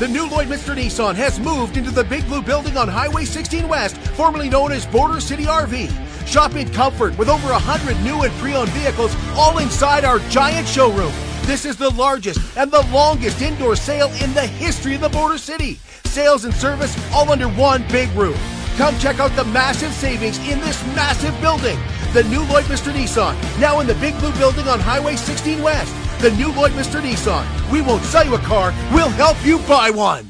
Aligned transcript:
The 0.00 0.08
new 0.08 0.26
Lloydminster 0.26 0.74
Nissan 0.74 1.14
has 1.14 1.38
moved 1.38 1.76
into 1.76 1.92
the 1.92 2.02
Big 2.02 2.26
Blue 2.26 2.42
building 2.42 2.76
on 2.76 2.88
Highway 2.88 3.24
16 3.24 3.68
West, 3.68 3.96
formerly 3.96 4.48
known 4.48 4.72
as 4.72 4.84
Border 4.84 5.20
City 5.20 5.44
RV. 5.44 5.88
Shop 6.26 6.56
in 6.56 6.68
comfort 6.72 7.16
with 7.16 7.28
over 7.28 7.46
100 7.52 8.02
new 8.02 8.22
and 8.22 8.32
pre 8.34 8.54
owned 8.54 8.70
vehicles 8.70 9.14
all 9.36 9.58
inside 9.58 10.04
our 10.04 10.18
giant 10.30 10.66
showroom. 10.66 11.12
This 11.42 11.64
is 11.64 11.76
the 11.76 11.90
largest 11.90 12.40
and 12.56 12.72
the 12.72 12.84
longest 12.90 13.40
indoor 13.40 13.76
sale 13.76 14.10
in 14.20 14.34
the 14.34 14.44
history 14.44 14.96
of 14.96 15.00
the 15.00 15.10
Border 15.10 15.38
City. 15.38 15.78
Sales 16.06 16.44
and 16.44 16.54
service 16.54 16.98
all 17.12 17.30
under 17.30 17.48
one 17.48 17.86
big 17.92 18.10
roof. 18.16 18.36
Come 18.76 18.98
check 18.98 19.20
out 19.20 19.30
the 19.36 19.44
massive 19.44 19.92
savings 19.92 20.38
in 20.38 20.58
this 20.58 20.84
massive 20.96 21.40
building. 21.40 21.78
The 22.14 22.24
new 22.24 22.40
Lloydminster 22.46 22.92
Nissan, 22.92 23.36
now 23.60 23.78
in 23.78 23.86
the 23.86 23.94
Big 23.94 24.18
Blue 24.18 24.32
building 24.38 24.66
on 24.66 24.80
Highway 24.80 25.14
16 25.14 25.62
West. 25.62 25.94
The 26.24 26.30
new 26.36 26.48
Lloydminster 26.52 27.02
Nissan. 27.02 27.44
We 27.70 27.82
won't 27.82 28.02
sell 28.04 28.24
you 28.24 28.34
a 28.34 28.38
car, 28.38 28.72
we'll 28.94 29.10
help 29.10 29.36
you 29.44 29.58
buy 29.68 29.90
one. 29.90 30.26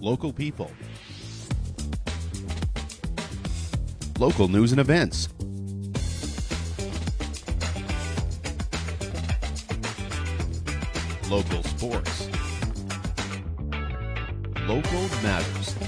Local 0.00 0.32
people. 0.32 0.72
Local 4.18 4.48
news 4.48 4.72
and 4.72 4.80
events. 4.80 5.28
Local 11.30 11.62
sports. 11.62 12.28
Local 14.66 15.02
matters. 15.22 15.87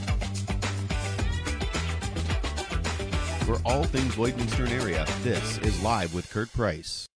For 3.51 3.61
all 3.65 3.83
things 3.83 4.15
Lloydminster 4.15 4.71
area, 4.71 5.05
this 5.25 5.59
is 5.59 5.83
Live 5.83 6.15
with 6.15 6.31
Kurt 6.31 6.53
Price. 6.53 7.09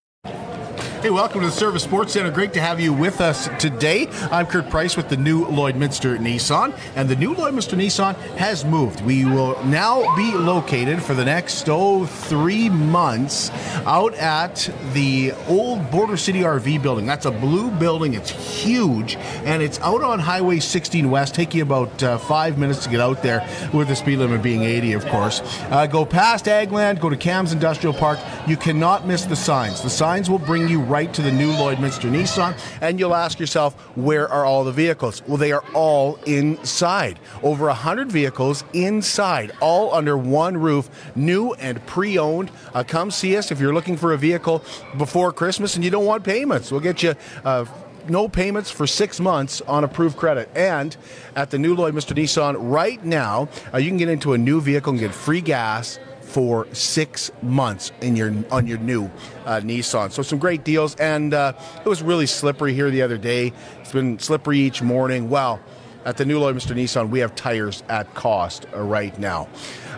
Hey, 1.05 1.11
welcome 1.11 1.43
to 1.43 1.49
the 1.49 1.53
Servus 1.53 1.83
Sports 1.83 2.15
Center. 2.15 2.31
Great 2.31 2.55
to 2.55 2.63
have 2.63 2.81
you 2.81 2.91
with 2.91 3.21
us 3.21 3.51
today. 3.59 4.09
I'm 4.31 4.47
Kurt 4.47 4.71
Price 4.71 4.97
with 4.97 5.11
the 5.11 5.19
new 5.19 5.45
Lloydminster 5.45 6.17
Nissan, 6.17 6.75
and 6.97 7.11
the 7.11 7.17
new 7.17 7.35
Lloydminster 7.35 7.77
Nissan 7.77 8.15
has 8.39 8.65
moved. 8.65 9.03
We 9.03 9.27
will 9.27 9.63
now 9.67 10.17
be 10.17 10.33
located 10.33 11.03
for 11.03 11.13
the 11.13 11.27
next 11.27 11.69
oh 11.69 12.07
three 12.07 12.71
months 12.71 13.51
out 13.85 14.15
at 14.15 14.71
the 14.95 15.35
old 15.47 15.91
Border 15.91 16.17
City 16.17 16.41
RV 16.41 16.83
building. 16.83 17.05
That's 17.05 17.27
a 17.27 17.31
blue 17.31 17.71
building. 17.71 18.15
It's 18.15 18.31
huge, 18.31 19.17
and 19.45 19.63
it's 19.63 19.79
out 19.81 20.03
on 20.03 20.21
Highway 20.21 20.59
16 20.59 21.11
West. 21.11 21.35
Take 21.35 21.53
you 21.53 21.65
about 21.65 22.03
uh, 22.03 22.17
five 22.17 22.57
minutes 22.57 22.83
to 22.85 22.89
get 22.89 23.01
out 23.01 23.23
there, 23.23 23.47
with 23.75 23.89
the 23.89 23.97
speed 23.97 24.21
limit 24.21 24.43
being 24.43 24.63
80, 24.63 24.95
of 24.95 25.05
course. 25.09 25.43
Uh, 25.65 25.87
go 25.87 26.07
past 26.07 26.47
Agland, 26.47 26.99
go 26.99 27.11
to 27.11 27.17
Cam's 27.19 27.53
Industrial 27.53 27.93
Park. 27.93 28.19
You 28.47 28.57
cannot 28.57 29.07
miss 29.07 29.27
the 29.27 29.37
signs. 29.37 29.83
The 29.83 29.91
signs 29.91 30.31
will 30.31 30.39
bring 30.39 30.67
you 30.67 30.81
right 30.81 30.94
to 30.95 31.23
the 31.23 31.33
new 31.33 31.51
Lloydminster 31.51 32.09
Nissan, 32.09 32.57
and 32.81 33.01
you'll 33.01 33.17
ask 33.17 33.41
yourself, 33.41 33.75
where 33.97 34.29
are 34.29 34.45
all 34.45 34.63
the 34.63 34.71
vehicles? 34.71 35.27
Well, 35.27 35.39
they 35.39 35.51
are 35.51 35.65
all 35.75 36.21
inside. 36.25 37.19
Over 37.43 37.67
100 37.67 38.13
vehicles 38.13 38.63
inside, 38.73 39.51
all 39.61 39.93
under 39.93 40.17
one 40.17 40.57
roof, 40.57 40.89
new 41.17 41.53
and 41.55 41.85
pre 41.85 42.17
owned. 42.17 42.53
Uh, 42.73 42.85
come 42.85 43.11
see 43.11 43.37
us 43.37 43.51
if 43.51 43.59
you're 43.59 43.75
looking 43.75 43.97
for 43.97 44.13
a 44.13 44.17
vehicle 44.17 44.63
before 44.97 45.33
Christmas 45.33 45.75
and 45.75 45.85
you 45.85 45.91
don't 45.91 46.07
want 46.07 46.23
payments. 46.23 46.71
We'll 46.71 46.81
get 46.81 47.03
you. 47.03 47.17
Uh, 47.45 47.65
no 48.09 48.29
payments 48.29 48.71
for 48.71 48.87
six 48.87 49.19
months 49.19 49.63
on 49.63 49.83
approved 49.83 50.17
credit. 50.17 50.49
And 50.55 50.97
at 51.35 51.51
the 51.51 51.59
new 51.59 51.75
Lloydminster 51.75 52.15
Nissan 52.15 52.55
right 52.61 53.05
now, 53.05 53.49
uh, 53.73 53.79
you 53.79 53.89
can 53.89 53.97
get 53.97 54.09
into 54.09 54.33
a 54.33 54.39
new 54.39 54.61
vehicle 54.61 54.93
and 54.93 55.01
get 55.01 55.13
free 55.13 55.41
gas 55.41 55.99
for 56.35 56.67
six 56.75 57.31
months 57.43 57.93
in 58.01 58.17
your 58.17 58.35
on 58.51 58.67
your 58.67 58.79
new 58.79 59.05
uh, 59.47 59.61
Nissan. 59.63 60.11
So 60.11 60.21
some 60.21 60.41
great 60.41 60.65
deals, 60.65 60.97
and 60.97 61.33
uh, 61.33 61.53
it 61.79 61.89
was 61.89 62.03
really 62.03 62.27
slippery 62.27 62.75
here 62.75 62.91
the 62.91 63.03
other 63.03 63.17
day. 63.17 63.53
It's 63.81 63.93
been 63.93 64.19
slippery 64.19 64.59
each 64.59 64.83
morning. 64.83 65.31
Well, 65.31 65.61
at 66.05 66.17
the 66.17 66.25
new 66.25 66.39
Lloydminster 66.39 66.77
Nissan, 66.77 67.09
we 67.09 67.21
have 67.21 67.35
tires 67.35 67.83
at 67.89 68.13
cost 68.15 68.67
uh, 68.75 68.81
right 68.81 69.19
now. 69.19 69.49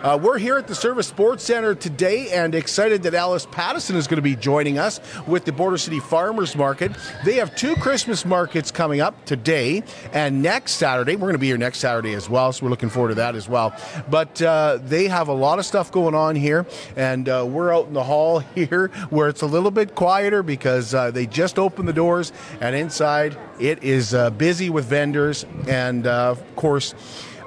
Uh, 0.03 0.17
we're 0.21 0.37
here 0.37 0.57
at 0.57 0.67
the 0.67 0.75
Servus 0.75 1.07
Sports 1.07 1.43
Center 1.43 1.73
today 1.73 2.29
and 2.29 2.53
excited 2.53 3.01
that 3.03 3.15
Alice 3.15 3.47
Pattison 3.47 3.95
is 3.95 4.05
going 4.05 4.17
to 4.17 4.21
be 4.21 4.35
joining 4.35 4.77
us 4.77 4.99
with 5.25 5.43
the 5.43 5.51
Border 5.51 5.77
City 5.77 5.99
Farmers 5.99 6.55
Market. 6.55 6.91
They 7.25 7.33
have 7.35 7.55
two 7.55 7.75
Christmas 7.77 8.23
markets 8.23 8.69
coming 8.69 9.01
up 9.01 9.25
today 9.25 9.81
and 10.13 10.43
next 10.43 10.73
Saturday. 10.73 11.15
We're 11.15 11.21
going 11.21 11.33
to 11.33 11.39
be 11.39 11.47
here 11.47 11.57
next 11.57 11.79
Saturday 11.79 12.13
as 12.13 12.29
well, 12.29 12.53
so 12.53 12.65
we're 12.65 12.69
looking 12.69 12.89
forward 12.89 13.09
to 13.09 13.15
that 13.15 13.35
as 13.35 13.49
well. 13.49 13.75
But 14.07 14.39
uh, 14.39 14.77
they 14.83 15.07
have 15.07 15.29
a 15.29 15.33
lot 15.33 15.57
of 15.57 15.65
stuff 15.65 15.91
going 15.91 16.13
on 16.13 16.35
here, 16.35 16.67
and 16.95 17.27
uh, 17.27 17.45
we're 17.49 17.73
out 17.73 17.87
in 17.87 17.93
the 17.93 18.03
hall 18.03 18.39
here 18.55 18.89
where 19.09 19.29
it's 19.29 19.41
a 19.41 19.47
little 19.47 19.71
bit 19.71 19.95
quieter 19.95 20.43
because 20.43 20.93
uh, 20.93 21.09
they 21.09 21.25
just 21.25 21.57
opened 21.57 21.87
the 21.87 21.93
doors, 21.93 22.31
and 22.61 22.75
inside 22.75 23.35
it 23.59 23.83
is 23.83 24.13
uh, 24.13 24.29
busy 24.29 24.69
with 24.69 24.85
vendors 24.85 25.43
and, 25.67 25.96
uh, 26.05 26.31
of 26.31 26.55
course, 26.55 26.93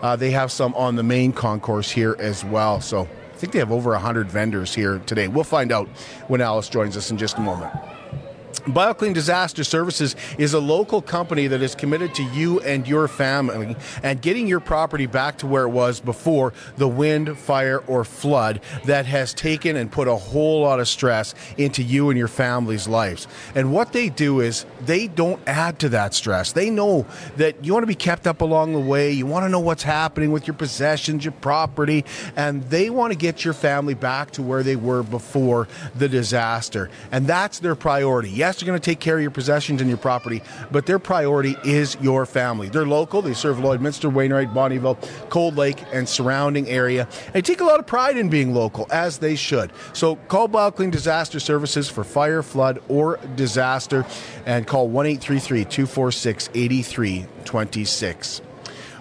uh, 0.03 0.17
they 0.17 0.31
have 0.31 0.51
some 0.51 0.75
on 0.75 0.97
the 0.97 1.03
main 1.03 1.33
concourse 1.33 1.91
here 1.91 2.17
as 2.19 2.45
well. 2.45 2.81
So 2.81 3.03
I 3.03 3.37
think 3.37 3.53
they 3.53 3.59
have 3.59 3.73
over 3.73 3.91
100 3.91 4.29
vendors 4.29 4.75
here 4.75 4.99
today. 5.07 5.29
We'll 5.29 5.45
find 5.45 5.73
out 5.73 5.89
when 6.29 6.41
Alice 6.41 6.69
joins 6.69 6.97
us 6.97 7.11
in 7.11 7.19
just 7.19 7.37
a 7.39 7.41
moment. 7.41 7.73
BioClean 8.61 9.15
Disaster 9.15 9.65
Services 9.65 10.17
is 10.37 10.53
a 10.53 10.61
local 10.61 11.01
company 11.01 11.47
that 11.47 11.63
is 11.63 11.75
committed 11.75 12.15
to 12.17 12.23
you 12.25 12.61
and 12.61 12.87
your 12.87 13.09
family 13.09 13.75
and 14.03 14.21
getting 14.21 14.47
your 14.47 14.61
property 14.61 15.07
back 15.07 15.39
to 15.39 15.47
where 15.47 15.65
it 15.65 15.71
was 15.71 15.99
before 16.01 16.53
the 16.77 16.89
wind, 16.89 17.39
fire, 17.39 17.79
or 17.87 18.05
flood 18.05 18.61
that 18.85 19.07
has 19.07 19.33
taken 19.33 19.77
and 19.77 19.91
put 19.91 20.09
a 20.09 20.17
whole 20.17 20.63
lot 20.63 20.79
of 20.79 20.89
stress 20.89 21.35
into 21.57 21.83
you 21.83 22.11
and 22.11 22.19
your 22.19 22.29
family's 22.29 22.87
lives. 22.87 23.27
And 23.55 23.73
what 23.73 23.93
they 23.93 24.11
do 24.11 24.41
is 24.41 24.67
they 24.83 25.07
don't 25.07 25.41
add 25.47 25.79
to 25.81 25.89
that 25.91 26.13
stress. 26.13 26.53
They 26.53 26.71
know 26.71 27.07
that 27.37 27.65
you 27.65 27.73
want 27.73 27.85
to 27.85 27.89
be 27.89 27.95
kept 27.95 28.27
up 28.27 28.43
along 28.43 28.73
the 28.73 28.81
way, 28.81 29.11
you 29.13 29.27
want 29.27 29.45
to 29.45 29.49
know 29.49 29.61
what's 29.61 29.85
happening 29.85 30.33
with 30.33 30.47
your 30.47 30.55
possessions, 30.55 31.25
your 31.25 31.33
property, 31.33 32.05
and 32.37 32.63
they 32.65 32.91
want 32.91 33.13
to 33.13 33.19
get 33.19 33.45
your 33.45 33.55
family 33.55 33.95
back 33.95 34.33
to 34.33 34.43
where 34.43 34.63
they 34.63 34.77
were 34.77 35.03
before 35.03 35.67
the 35.95 36.09
disaster. 36.09 36.91
And 37.11 37.27
that's 37.27 37.59
their 37.61 37.75
priority. 37.75 38.40
Yes, 38.41 38.59
they're 38.59 38.67
going 38.67 38.81
to 38.81 38.83
take 38.83 39.01
care 39.01 39.17
of 39.17 39.21
your 39.21 39.31
possessions 39.31 39.83
and 39.83 39.91
your 39.91 39.99
property, 39.99 40.41
but 40.71 40.87
their 40.87 40.99
priority 40.99 41.57
is 41.63 41.95
your 42.01 42.25
family. 42.25 42.71
They're 42.71 42.87
local. 42.87 43.21
They 43.21 43.35
serve 43.35 43.59
Lloydminster, 43.59 44.11
Wainwright, 44.11 44.55
Bonnyville, 44.55 44.97
Cold 45.29 45.59
Lake, 45.59 45.85
and 45.93 46.09
surrounding 46.09 46.67
area. 46.67 47.07
They 47.35 47.43
take 47.43 47.61
a 47.61 47.65
lot 47.65 47.81
of 47.81 47.87
pride 47.87 48.17
in 48.17 48.31
being 48.31 48.55
local, 48.55 48.87
as 48.91 49.19
they 49.19 49.37
should. 49.37 49.75
So 49.93 50.17
call 50.17 50.49
BioClean 50.49 50.91
Disaster 50.91 51.39
Services 51.39 51.91
for 51.91 52.03
fire, 52.03 52.43
flood, 52.43 52.81
or 52.89 53.19
disaster, 53.37 54.07
and 54.47 54.67
call 54.67 54.89
1 54.89 55.05
833 55.05 55.67
246 55.67 56.49
8326. 56.55 58.41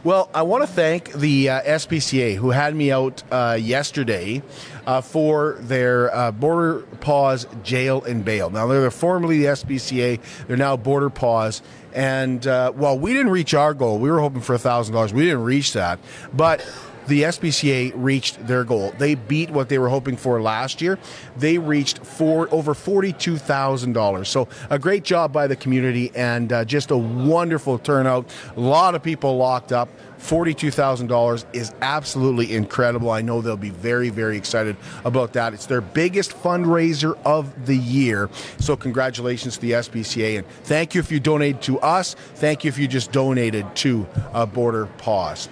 Well, 0.02 0.30
I 0.34 0.44
want 0.44 0.64
to 0.64 0.68
thank 0.68 1.12
the 1.12 1.50
uh, 1.50 1.62
SPCA 1.62 2.36
who 2.36 2.52
had 2.52 2.74
me 2.74 2.90
out 2.90 3.22
uh, 3.32 3.58
yesterday 3.60 4.42
uh, 4.88 5.02
for 5.02 5.58
their 5.60 6.16
uh, 6.16 6.32
Border 6.32 6.84
Paws 7.02 7.46
Jail 7.64 8.02
and 8.06 8.24
Bail. 8.24 8.50
Now, 8.50 8.66
they're 8.68 8.92
formerly 8.92 9.40
the 9.40 9.48
SPCA, 9.48 10.22
they're 10.48 10.56
now 10.56 10.78
Border 10.78 11.10
Paws. 11.10 11.62
And 11.94 12.48
uh, 12.48 12.72
while 12.72 12.98
we 12.98 13.12
didn't 13.12 13.32
reach 13.32 13.54
our 13.54 13.74
goal, 13.74 14.00
we 14.00 14.10
were 14.10 14.22
hoping 14.22 14.40
for 14.40 14.56
$1,000. 14.56 15.12
We 15.12 15.26
didn't 15.26 15.44
reach 15.44 15.74
that. 15.74 16.00
But 16.32 16.66
the 17.10 17.24
SPCA 17.24 17.92
reached 17.96 18.46
their 18.48 18.64
goal. 18.64 18.94
They 18.98 19.16
beat 19.16 19.50
what 19.50 19.68
they 19.68 19.80
were 19.80 19.90
hoping 19.90 20.16
for 20.16 20.42
last 20.42 20.82
year. 20.82 20.98
They 21.36 21.58
reached 21.58 22.06
for 22.06 22.48
over 22.54 22.74
forty-two 22.74 23.38
thousand 23.38 23.94
dollars. 23.94 24.30
So 24.30 24.48
a 24.70 24.80
great 24.80 25.04
job 25.04 25.34
by 25.34 25.48
the 25.48 25.56
community 25.56 26.12
and 26.16 26.54
uh, 26.54 26.66
just 26.66 26.92
a 26.92 26.98
wonderful 26.98 27.80
turnout. 27.80 28.30
A 28.56 28.60
lot 28.60 28.96
of 28.96 29.04
people 29.04 29.38
locked 29.38 29.72
up. 29.72 29.90
$42,000 30.20 31.46
is 31.54 31.74
absolutely 31.82 32.54
incredible. 32.54 33.10
I 33.10 33.22
know 33.22 33.42
they'll 33.42 33.56
be 33.56 33.70
very, 33.70 34.10
very 34.10 34.38
excited 34.38 34.76
about 35.06 35.32
that. 35.34 35.54
It's 35.54 35.66
their 35.66 35.80
biggest 35.80 36.32
fundraiser 36.32 37.18
of 37.24 37.66
the 37.66 37.78
year. 37.78 38.30
So, 38.60 38.76
congratulations 38.76 39.56
to 39.56 39.62
the 39.62 39.72
SPCA. 39.72 40.40
And 40.40 40.48
thank 40.66 40.94
you 40.94 41.00
if 41.00 41.10
you 41.10 41.22
donated 41.22 41.62
to 41.64 41.80
us. 41.80 42.16
Thank 42.36 42.66
you 42.66 42.70
if 42.70 42.78
you 42.78 42.88
just 42.88 43.14
donated 43.14 43.74
to 43.78 44.06
uh, 44.34 44.46
Border 44.46 44.88
Paws. 44.98 45.48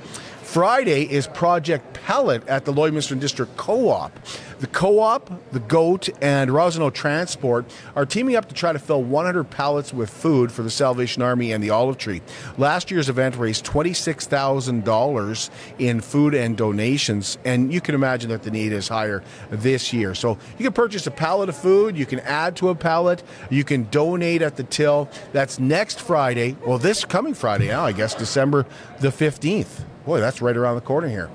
Friday 0.48 1.04
is 1.04 1.28
Project 1.28 1.94
Pallet 2.06 2.48
at 2.48 2.64
the 2.64 2.72
Lloydminster 2.72 3.20
District 3.20 3.56
Co 3.58 3.90
op. 3.90 4.18
The 4.60 4.68
co 4.68 5.00
op, 5.00 5.30
the 5.52 5.60
GOAT, 5.60 6.10
and 6.20 6.50
Rosano 6.50 6.92
Transport 6.92 7.66
are 7.96 8.08
teaming 8.08 8.36
up 8.36 8.48
to 8.50 8.56
try 8.56 8.74
to 8.74 8.80
fill 8.80 9.04
100 9.04 9.52
pallets 9.52 9.94
with 9.94 10.10
food 10.10 10.52
for 10.52 10.64
the 10.64 10.72
Salvation 10.72 11.22
Army 11.22 11.52
and 11.52 11.64
the 11.64 11.70
Olive 11.70 12.00
Tree. 12.00 12.24
Last 12.58 12.90
year's 12.90 13.08
event 13.08 13.36
raised 13.36 13.66
$26,000 13.68 15.50
in 15.78 16.02
food 16.02 16.34
and 16.34 16.58
donations, 16.58 17.38
and 17.46 17.72
you 17.72 17.82
can 17.82 17.94
imagine 17.94 18.32
that 18.32 18.42
the 18.42 18.50
need 18.50 18.72
is 18.72 18.88
higher 18.88 19.24
this 19.52 19.94
year. 19.94 20.16
So 20.16 20.40
you 20.58 20.64
can 20.64 20.74
purchase 20.74 21.06
a 21.06 21.12
pallet 21.12 21.50
of 21.50 21.56
food, 21.56 21.96
you 21.96 22.08
can 22.08 22.20
add 22.22 22.56
to 22.56 22.70
a 22.70 22.76
pallet, 22.76 23.22
you 23.52 23.64
can 23.64 23.84
donate 23.92 24.42
at 24.42 24.56
the 24.56 24.64
till. 24.64 25.08
That's 25.34 25.60
next 25.60 26.02
Friday, 26.02 26.56
well, 26.66 26.80
this 26.80 27.06
coming 27.06 27.36
Friday 27.36 27.68
now, 27.68 27.86
I 27.86 27.92
guess, 27.92 28.16
December 28.16 28.66
the 29.02 29.10
15th. 29.10 29.84
Boy, 30.04 30.20
that's 30.20 30.42
right 30.42 30.58
around 30.58 30.76
the 30.76 30.82
corner 30.82 31.10
here. 31.10 31.30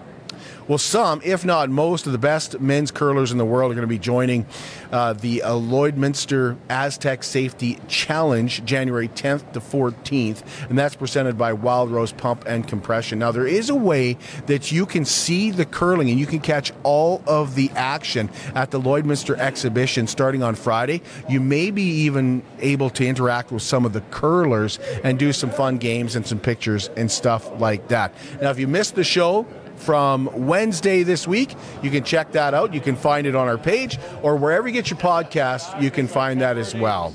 Well, 0.72 0.78
some, 0.78 1.20
if 1.22 1.44
not 1.44 1.68
most, 1.68 2.06
of 2.06 2.12
the 2.12 2.18
best 2.18 2.58
men's 2.58 2.90
curlers 2.90 3.30
in 3.30 3.36
the 3.36 3.44
world 3.44 3.70
are 3.70 3.74
going 3.74 3.82
to 3.82 3.86
be 3.86 3.98
joining 3.98 4.46
uh, 4.90 5.12
the 5.12 5.42
uh, 5.42 5.50
Lloydminster 5.52 6.56
Astec 6.70 7.24
Safety 7.24 7.78
Challenge 7.88 8.64
January 8.64 9.08
10th 9.08 9.52
to 9.52 9.60
14th, 9.60 10.42
and 10.70 10.78
that's 10.78 10.96
presented 10.96 11.36
by 11.36 11.52
Wild 11.52 11.90
Rose 11.90 12.12
Pump 12.12 12.44
and 12.46 12.66
Compression. 12.66 13.18
Now, 13.18 13.32
there 13.32 13.46
is 13.46 13.68
a 13.68 13.74
way 13.74 14.16
that 14.46 14.72
you 14.72 14.86
can 14.86 15.04
see 15.04 15.50
the 15.50 15.66
curling 15.66 16.08
and 16.08 16.18
you 16.18 16.24
can 16.24 16.40
catch 16.40 16.72
all 16.84 17.22
of 17.26 17.54
the 17.54 17.68
action 17.74 18.30
at 18.54 18.70
the 18.70 18.80
Lloydminster 18.80 19.36
exhibition 19.36 20.06
starting 20.06 20.42
on 20.42 20.54
Friday. 20.54 21.02
You 21.28 21.40
may 21.40 21.70
be 21.70 21.82
even 21.82 22.42
able 22.60 22.88
to 22.88 23.06
interact 23.06 23.52
with 23.52 23.62
some 23.62 23.84
of 23.84 23.92
the 23.92 24.00
curlers 24.10 24.78
and 25.04 25.18
do 25.18 25.34
some 25.34 25.50
fun 25.50 25.76
games 25.76 26.16
and 26.16 26.26
some 26.26 26.40
pictures 26.40 26.88
and 26.96 27.10
stuff 27.10 27.60
like 27.60 27.88
that. 27.88 28.14
Now, 28.40 28.48
if 28.48 28.58
you 28.58 28.66
missed 28.66 28.94
the 28.94 29.04
show, 29.04 29.46
from 29.82 30.30
Wednesday 30.46 31.02
this 31.02 31.26
week. 31.28 31.54
You 31.82 31.90
can 31.90 32.04
check 32.04 32.32
that 32.32 32.54
out. 32.54 32.72
You 32.72 32.80
can 32.80 32.96
find 32.96 33.26
it 33.26 33.34
on 33.34 33.48
our 33.48 33.58
page 33.58 33.98
or 34.22 34.36
wherever 34.36 34.68
you 34.68 34.72
get 34.72 34.90
your 34.90 34.98
podcast, 34.98 35.82
you 35.82 35.90
can 35.90 36.06
find 36.06 36.40
that 36.40 36.56
as 36.56 36.74
well. 36.74 37.14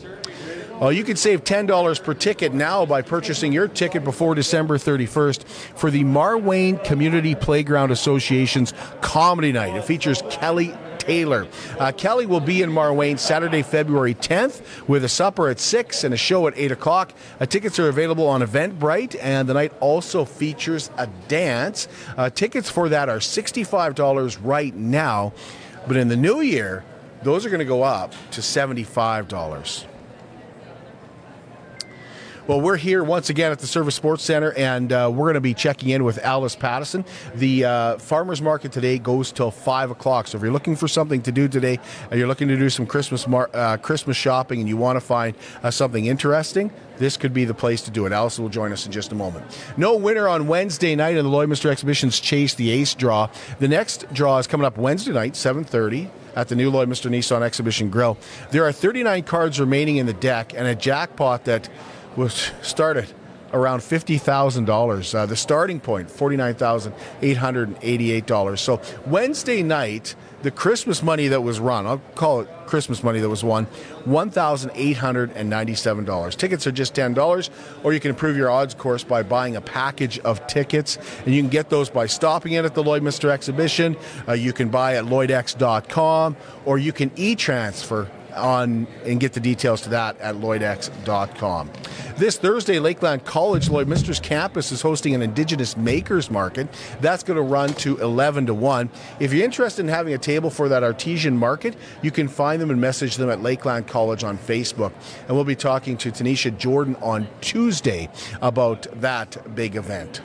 Well, 0.79 0.91
you 0.91 1.03
can 1.03 1.15
save 1.15 1.43
$10 1.43 2.03
per 2.03 2.13
ticket 2.13 2.53
now 2.53 2.85
by 2.85 3.01
purchasing 3.01 3.51
your 3.51 3.67
ticket 3.67 4.03
before 4.03 4.35
December 4.35 4.77
31st 4.77 5.43
for 5.43 5.89
the 5.89 6.03
Marwayne 6.03 6.83
Community 6.83 7.33
Playground 7.33 7.89
Association's 7.89 8.75
Comedy 9.01 9.51
Night. 9.51 9.75
It 9.75 9.85
features 9.85 10.21
Kelly 10.29 10.75
Taylor. 11.07 11.47
Uh, 11.79 11.93
Kelly 11.93 12.25
will 12.25 12.41
be 12.41 12.61
in 12.61 12.69
Marwayne 12.69 13.17
Saturday, 13.17 13.63
February 13.63 14.13
10th, 14.13 14.61
with 14.89 15.05
a 15.05 15.09
supper 15.09 15.47
at 15.47 15.57
6 15.57 16.03
and 16.03 16.13
a 16.13 16.17
show 16.17 16.47
at 16.47 16.53
8 16.57 16.73
o'clock. 16.73 17.13
Uh, 17.39 17.45
tickets 17.45 17.79
are 17.79 17.87
available 17.87 18.27
on 18.27 18.41
Eventbrite, 18.41 19.15
and 19.21 19.47
the 19.47 19.53
night 19.53 19.71
also 19.79 20.25
features 20.25 20.91
a 20.97 21.07
dance. 21.29 21.87
Uh, 22.17 22.29
tickets 22.29 22.69
for 22.69 22.89
that 22.89 23.07
are 23.07 23.19
$65 23.19 24.37
right 24.43 24.75
now, 24.75 25.31
but 25.87 25.95
in 25.95 26.09
the 26.09 26.17
new 26.17 26.41
year, 26.41 26.83
those 27.23 27.45
are 27.45 27.49
going 27.49 27.59
to 27.59 27.65
go 27.65 27.83
up 27.83 28.11
to 28.31 28.41
$75. 28.41 29.96
Well, 32.47 32.61
we're 32.61 32.77
here 32.77 33.03
once 33.03 33.29
again 33.29 33.51
at 33.51 33.59
the 33.59 33.67
Servus 33.67 33.93
Sports 33.93 34.23
Center, 34.23 34.53
and 34.53 34.93
uh, 34.93 35.11
we're 35.13 35.25
going 35.25 35.33
to 35.33 35.41
be 35.41 35.53
checking 35.53 35.89
in 35.89 36.05
with 36.05 36.17
Alice 36.19 36.55
Pattison. 36.55 37.03
The 37.35 37.65
uh, 37.65 37.97
farmers 37.97 38.41
market 38.41 38.71
today 38.71 38.99
goes 38.99 39.33
till 39.33 39.51
five 39.51 39.91
o'clock. 39.91 40.27
So 40.27 40.37
if 40.37 40.43
you're 40.43 40.53
looking 40.53 40.77
for 40.77 40.87
something 40.87 41.21
to 41.23 41.31
do 41.33 41.49
today, 41.49 41.77
and 42.09 42.17
you're 42.17 42.29
looking 42.29 42.47
to 42.47 42.55
do 42.55 42.69
some 42.69 42.85
Christmas 42.85 43.27
mar- 43.27 43.49
uh, 43.53 43.75
Christmas 43.75 44.15
shopping, 44.15 44.61
and 44.61 44.69
you 44.69 44.77
want 44.77 44.95
to 44.95 45.01
find 45.01 45.35
uh, 45.61 45.71
something 45.71 46.05
interesting, 46.05 46.71
this 46.97 47.17
could 47.17 47.33
be 47.33 47.43
the 47.43 47.53
place 47.53 47.81
to 47.81 47.91
do 47.91 48.05
it. 48.05 48.13
Alice 48.13 48.39
will 48.39 48.47
join 48.47 48.71
us 48.71 48.85
in 48.85 48.93
just 48.93 49.11
a 49.11 49.15
moment. 49.15 49.45
No 49.75 49.97
winner 49.97 50.29
on 50.29 50.47
Wednesday 50.47 50.95
night 50.95 51.17
in 51.17 51.25
the 51.25 51.29
Lloydminster 51.29 51.69
Exhibitions 51.69 52.17
Chase 52.17 52.53
the 52.53 52.69
Ace 52.69 52.95
draw. 52.95 53.27
The 53.59 53.67
next 53.67 54.05
draw 54.13 54.37
is 54.37 54.47
coming 54.47 54.65
up 54.65 54.77
Wednesday 54.77 55.11
night, 55.11 55.33
7:30 55.33 56.09
at 56.37 56.47
the 56.47 56.55
new 56.55 56.71
Lloydminster 56.71 57.11
Nissan 57.11 57.41
Exhibition 57.41 57.89
Grill. 57.89 58.17
There 58.51 58.63
are 58.63 58.71
39 58.71 59.23
cards 59.23 59.59
remaining 59.59 59.97
in 59.97 60.05
the 60.05 60.13
deck 60.13 60.53
and 60.53 60.65
a 60.65 60.75
jackpot 60.75 61.43
that 61.43 61.67
was 62.17 62.51
started 62.61 63.07
around 63.53 63.79
$50,000. 63.79 65.15
Uh, 65.15 65.25
the 65.25 65.35
starting 65.35 65.79
point, 65.79 66.09
$49,888. 66.09 68.59
So 68.59 68.79
Wednesday 69.05 69.63
night, 69.63 70.15
the 70.41 70.51
Christmas 70.51 71.01
money 71.01 71.29
that 71.29 71.39
was 71.41 71.59
run, 71.59 71.87
I'll 71.87 72.01
call 72.15 72.41
it 72.41 72.49
Christmas 72.67 73.03
money 73.03 73.19
that 73.21 73.29
was 73.29 73.43
won, 73.43 73.65
$1,897. 74.05 76.35
Tickets 76.35 76.67
are 76.67 76.71
just 76.71 76.93
$10, 76.93 77.49
or 77.83 77.93
you 77.93 77.99
can 77.99 78.09
improve 78.09 78.37
your 78.37 78.51
odds 78.51 78.75
course 78.75 79.03
by 79.03 79.23
buying 79.23 79.55
a 79.55 79.61
package 79.61 80.19
of 80.19 80.45
tickets. 80.47 80.99
And 81.25 81.33
you 81.33 81.41
can 81.41 81.49
get 81.49 81.69
those 81.69 81.89
by 81.89 82.05
stopping 82.05 82.53
in 82.53 82.63
at 82.65 82.75
the 82.75 82.83
Lloydminster 82.83 83.29
exhibition. 83.29 83.97
Uh, 84.27 84.33
you 84.33 84.53
can 84.53 84.69
buy 84.69 84.97
at 84.97 85.05
lloydx.com, 85.05 86.37
or 86.65 86.77
you 86.77 86.91
can 86.91 87.09
e 87.15 87.33
transfer 87.35 88.07
on 88.37 88.87
and 89.05 89.19
get 89.19 89.33
the 89.33 89.39
details 89.39 89.81
to 89.81 89.89
that 89.89 90.19
at 90.19 90.35
lloydx.com. 90.35 91.71
This 92.17 92.37
Thursday, 92.37 92.79
Lakeland 92.79 93.25
College 93.25 93.69
Lloydminster's 93.69 94.19
campus 94.19 94.71
is 94.71 94.81
hosting 94.81 95.13
an 95.13 95.21
Indigenous 95.21 95.77
Makers 95.77 96.31
Market. 96.31 96.67
That's 96.99 97.23
going 97.23 97.37
to 97.37 97.43
run 97.43 97.73
to 97.75 97.97
11 97.97 98.47
to 98.47 98.53
1. 98.55 98.89
If 99.19 99.33
you're 99.33 99.45
interested 99.45 99.81
in 99.81 99.89
having 99.89 100.13
a 100.15 100.17
table 100.17 100.49
for 100.49 100.67
that 100.69 100.83
artesian 100.83 101.37
market, 101.37 101.75
you 102.01 102.09
can 102.09 102.27
find 102.27 102.59
them 102.59 102.71
and 102.71 102.81
message 102.81 103.17
them 103.17 103.29
at 103.29 103.43
Lakeland 103.43 103.87
College 103.87 104.23
on 104.23 104.37
Facebook. 104.37 104.93
And 105.27 105.35
we'll 105.35 105.43
be 105.43 105.55
talking 105.55 105.95
to 105.97 106.11
Tanisha 106.11 106.57
Jordan 106.57 106.95
on 107.03 107.27
Tuesday 107.41 108.09
about 108.41 108.87
that 109.01 109.53
big 109.53 109.75
event. 109.75 110.21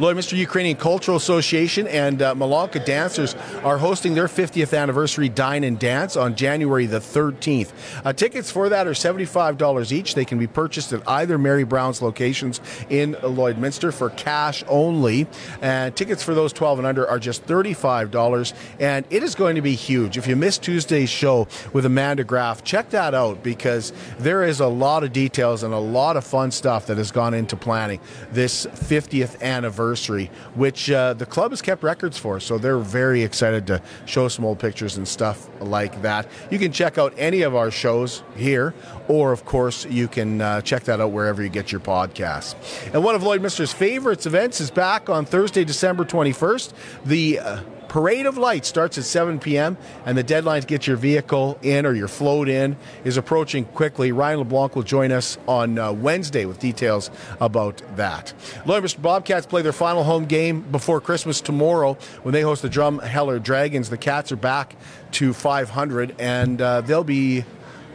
Lloydminster 0.00 0.34
Ukrainian 0.38 0.78
Cultural 0.78 1.18
Association 1.18 1.86
and 1.86 2.22
uh, 2.22 2.34
Malonka 2.34 2.82
Dancers 2.82 3.34
are 3.62 3.76
hosting 3.76 4.14
their 4.14 4.28
50th 4.28 4.74
anniversary 4.76 5.28
Dine 5.28 5.62
and 5.62 5.78
Dance 5.78 6.16
on 6.16 6.36
January 6.36 6.86
the 6.86 7.00
13th. 7.00 7.70
Uh, 8.02 8.10
tickets 8.14 8.50
for 8.50 8.70
that 8.70 8.86
are 8.86 8.92
$75 8.92 9.92
each. 9.92 10.14
They 10.14 10.24
can 10.24 10.38
be 10.38 10.46
purchased 10.46 10.94
at 10.94 11.06
either 11.06 11.36
Mary 11.36 11.64
Brown's 11.64 12.00
locations 12.00 12.62
in 12.88 13.12
Lloydminster 13.16 13.92
for 13.92 14.08
cash 14.08 14.64
only. 14.68 15.26
And 15.60 15.94
tickets 15.94 16.22
for 16.22 16.34
those 16.34 16.54
12 16.54 16.78
and 16.78 16.86
under 16.86 17.06
are 17.06 17.18
just 17.18 17.46
$35. 17.46 18.54
And 18.78 19.04
it 19.10 19.22
is 19.22 19.34
going 19.34 19.56
to 19.56 19.62
be 19.62 19.74
huge. 19.74 20.16
If 20.16 20.26
you 20.26 20.34
missed 20.34 20.62
Tuesday's 20.62 21.10
show 21.10 21.46
with 21.74 21.84
Amanda 21.84 22.24
Graff, 22.24 22.64
check 22.64 22.88
that 22.90 23.14
out 23.14 23.42
because 23.42 23.92
there 24.18 24.44
is 24.44 24.60
a 24.60 24.66
lot 24.66 25.04
of 25.04 25.12
details 25.12 25.62
and 25.62 25.74
a 25.74 25.78
lot 25.78 26.16
of 26.16 26.24
fun 26.24 26.50
stuff 26.52 26.86
that 26.86 26.96
has 26.96 27.12
gone 27.12 27.34
into 27.34 27.54
planning 27.54 28.00
this 28.32 28.64
50th 28.64 29.38
anniversary 29.42 29.89
anniversary, 29.90 30.30
which 30.54 30.90
uh, 30.90 31.14
the 31.14 31.26
club 31.26 31.50
has 31.50 31.60
kept 31.60 31.82
records 31.82 32.16
for. 32.16 32.38
So 32.38 32.58
they're 32.58 32.78
very 32.78 33.22
excited 33.22 33.66
to 33.66 33.82
show 34.06 34.28
some 34.28 34.44
old 34.44 34.58
pictures 34.58 34.96
and 34.96 35.06
stuff 35.06 35.48
like 35.60 36.02
that. 36.02 36.28
You 36.50 36.58
can 36.58 36.72
check 36.72 36.96
out 36.96 37.12
any 37.18 37.42
of 37.42 37.56
our 37.56 37.70
shows 37.70 38.22
here, 38.36 38.72
or 39.08 39.32
of 39.32 39.44
course, 39.44 39.84
you 39.86 40.06
can 40.06 40.40
uh, 40.40 40.60
check 40.60 40.84
that 40.84 41.00
out 41.00 41.10
wherever 41.10 41.42
you 41.42 41.48
get 41.48 41.72
your 41.72 41.80
podcasts. 41.80 42.54
And 42.94 43.02
one 43.02 43.14
of 43.14 43.22
Lloydminster's 43.22 43.72
favorites 43.72 44.26
events 44.26 44.60
is 44.60 44.70
back 44.70 45.08
on 45.08 45.24
Thursday, 45.24 45.64
December 45.64 46.04
21st. 46.04 46.72
The 47.04 47.40
uh, 47.40 47.60
Parade 47.90 48.26
of 48.26 48.38
Lights 48.38 48.68
starts 48.68 48.98
at 48.98 49.04
7 49.04 49.40
p.m., 49.40 49.76
and 50.06 50.16
the 50.16 50.22
deadline 50.22 50.60
to 50.60 50.66
get 50.68 50.86
your 50.86 50.96
vehicle 50.96 51.58
in 51.60 51.84
or 51.84 51.92
your 51.92 52.06
float 52.06 52.48
in 52.48 52.76
is 53.02 53.16
approaching 53.16 53.64
quickly. 53.64 54.12
Ryan 54.12 54.38
LeBlanc 54.38 54.76
will 54.76 54.84
join 54.84 55.10
us 55.10 55.36
on 55.48 55.76
uh, 55.76 55.90
Wednesday 55.90 56.44
with 56.44 56.60
details 56.60 57.10
about 57.40 57.82
that. 57.96 58.32
Lloydminster 58.64 59.02
Bobcats 59.02 59.44
play 59.44 59.62
their 59.62 59.72
final 59.72 60.04
home 60.04 60.26
game 60.26 60.60
before 60.60 61.00
Christmas 61.00 61.40
tomorrow 61.40 61.94
when 62.22 62.32
they 62.32 62.42
host 62.42 62.62
the 62.62 62.68
Drumheller 62.68 63.42
Dragons. 63.42 63.90
The 63.90 63.98
Cats 63.98 64.30
are 64.30 64.36
back 64.36 64.76
to 65.12 65.32
500, 65.32 66.14
and 66.20 66.62
uh, 66.62 66.82
they'll 66.82 67.02
be 67.02 67.44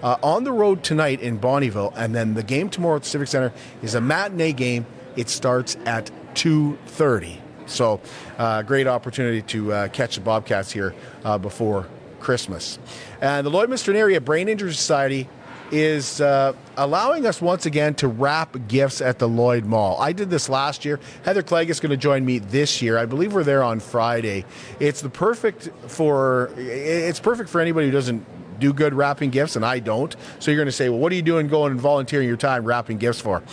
uh, 0.03 0.17
on 0.21 0.43
the 0.43 0.51
road 0.51 0.83
tonight 0.83 1.21
in 1.21 1.39
Bonnyville, 1.39 1.93
and 1.95 2.13
then 2.13 2.33
the 2.33 2.43
game 2.43 2.67
tomorrow 2.67 2.97
at 2.97 3.03
the 3.03 3.09
Civic 3.09 3.29
Center 3.29 3.53
is 3.81 3.95
a 3.95 4.01
matinee 4.01 4.51
game. 4.51 4.85
It 5.15 5.29
starts 5.29 5.77
at 5.85 6.11
2:30. 6.33 7.44
So, 7.67 7.99
uh, 8.37 8.61
great 8.61 8.87
opportunity 8.87 9.41
to 9.43 9.73
uh, 9.73 9.87
catch 9.89 10.15
the 10.15 10.21
Bobcats 10.21 10.71
here 10.71 10.93
uh, 11.23 11.37
before 11.37 11.87
Christmas. 12.19 12.79
And 13.21 13.45
the 13.45 13.51
Lloydminster 13.51 13.93
Area 13.95 14.21
Brain 14.21 14.49
Injury 14.49 14.73
Society 14.73 15.29
is 15.71 16.21
uh, 16.21 16.53
allowing 16.77 17.25
us 17.25 17.41
once 17.41 17.65
again 17.65 17.95
to 17.95 18.07
wrap 18.07 18.55
gifts 18.67 19.01
at 19.01 19.19
the 19.19 19.27
Lloyd 19.27 19.65
Mall. 19.65 19.99
I 19.99 20.13
did 20.13 20.29
this 20.29 20.47
last 20.47 20.85
year. 20.85 20.99
Heather 21.23 21.41
Clegg 21.41 21.69
is 21.69 21.79
going 21.79 21.89
to 21.89 21.97
join 21.97 22.23
me 22.23 22.39
this 22.39 22.81
year. 22.81 22.97
I 22.97 23.05
believe 23.05 23.33
we're 23.33 23.43
there 23.43 23.63
on 23.63 23.79
Friday. 23.79 24.45
It's 24.79 25.01
the 25.01 25.09
perfect 25.09 25.69
for 25.87 26.51
it's 26.57 27.19
perfect 27.19 27.49
for 27.49 27.61
anybody 27.61 27.87
who 27.87 27.91
doesn't 27.91 28.25
do 28.59 28.73
good 28.73 28.93
wrapping 28.93 29.31
gifts, 29.31 29.55
and 29.55 29.65
I 29.65 29.79
don't. 29.79 30.15
So 30.39 30.51
you're 30.51 30.57
going 30.57 30.67
to 30.67 30.71
say, 30.71 30.89
well, 30.89 30.99
what 30.99 31.11
are 31.11 31.15
you 31.15 31.21
doing 31.21 31.47
going 31.47 31.71
and 31.71 31.81
volunteering 31.81 32.27
your 32.27 32.37
time 32.37 32.63
wrapping 32.63 32.97
gifts 32.97 33.19
for? 33.19 33.43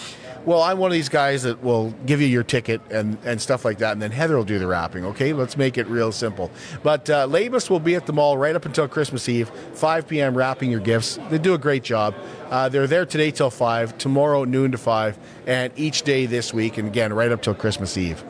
Well, 0.44 0.60
I'm 0.60 0.78
one 0.78 0.90
of 0.90 0.94
these 0.94 1.08
guys 1.08 1.44
that 1.44 1.62
will 1.62 1.90
give 2.04 2.20
you 2.20 2.26
your 2.26 2.42
ticket 2.42 2.80
and, 2.90 3.16
and 3.24 3.40
stuff 3.40 3.64
like 3.64 3.78
that, 3.78 3.92
and 3.92 4.02
then 4.02 4.10
Heather 4.10 4.36
will 4.36 4.44
do 4.44 4.58
the 4.58 4.66
wrapping. 4.66 5.04
Okay, 5.04 5.32
let's 5.32 5.56
make 5.56 5.78
it 5.78 5.86
real 5.86 6.10
simple. 6.10 6.50
But 6.82 7.08
uh, 7.08 7.28
LABIS 7.28 7.70
will 7.70 7.78
be 7.78 7.94
at 7.94 8.06
the 8.06 8.12
mall 8.12 8.36
right 8.36 8.56
up 8.56 8.66
until 8.66 8.88
Christmas 8.88 9.28
Eve, 9.28 9.50
5 9.74 10.08
p.m. 10.08 10.36
wrapping 10.36 10.68
your 10.68 10.80
gifts. 10.80 11.20
They 11.30 11.38
do 11.38 11.54
a 11.54 11.58
great 11.58 11.84
job. 11.84 12.16
Uh, 12.50 12.68
they're 12.68 12.86
there 12.86 13.06
today 13.06 13.30
till 13.30 13.50
5, 13.50 13.96
tomorrow 13.96 14.44
noon 14.44 14.72
to 14.72 14.78
5, 14.78 15.18
and 15.46 15.72
each 15.76 16.02
day 16.02 16.26
this 16.26 16.52
week, 16.52 16.76
and 16.76 16.88
again, 16.88 17.12
right 17.12 17.32
up 17.32 17.40
till 17.40 17.54
Christmas 17.54 17.96
Eve. 17.96 18.22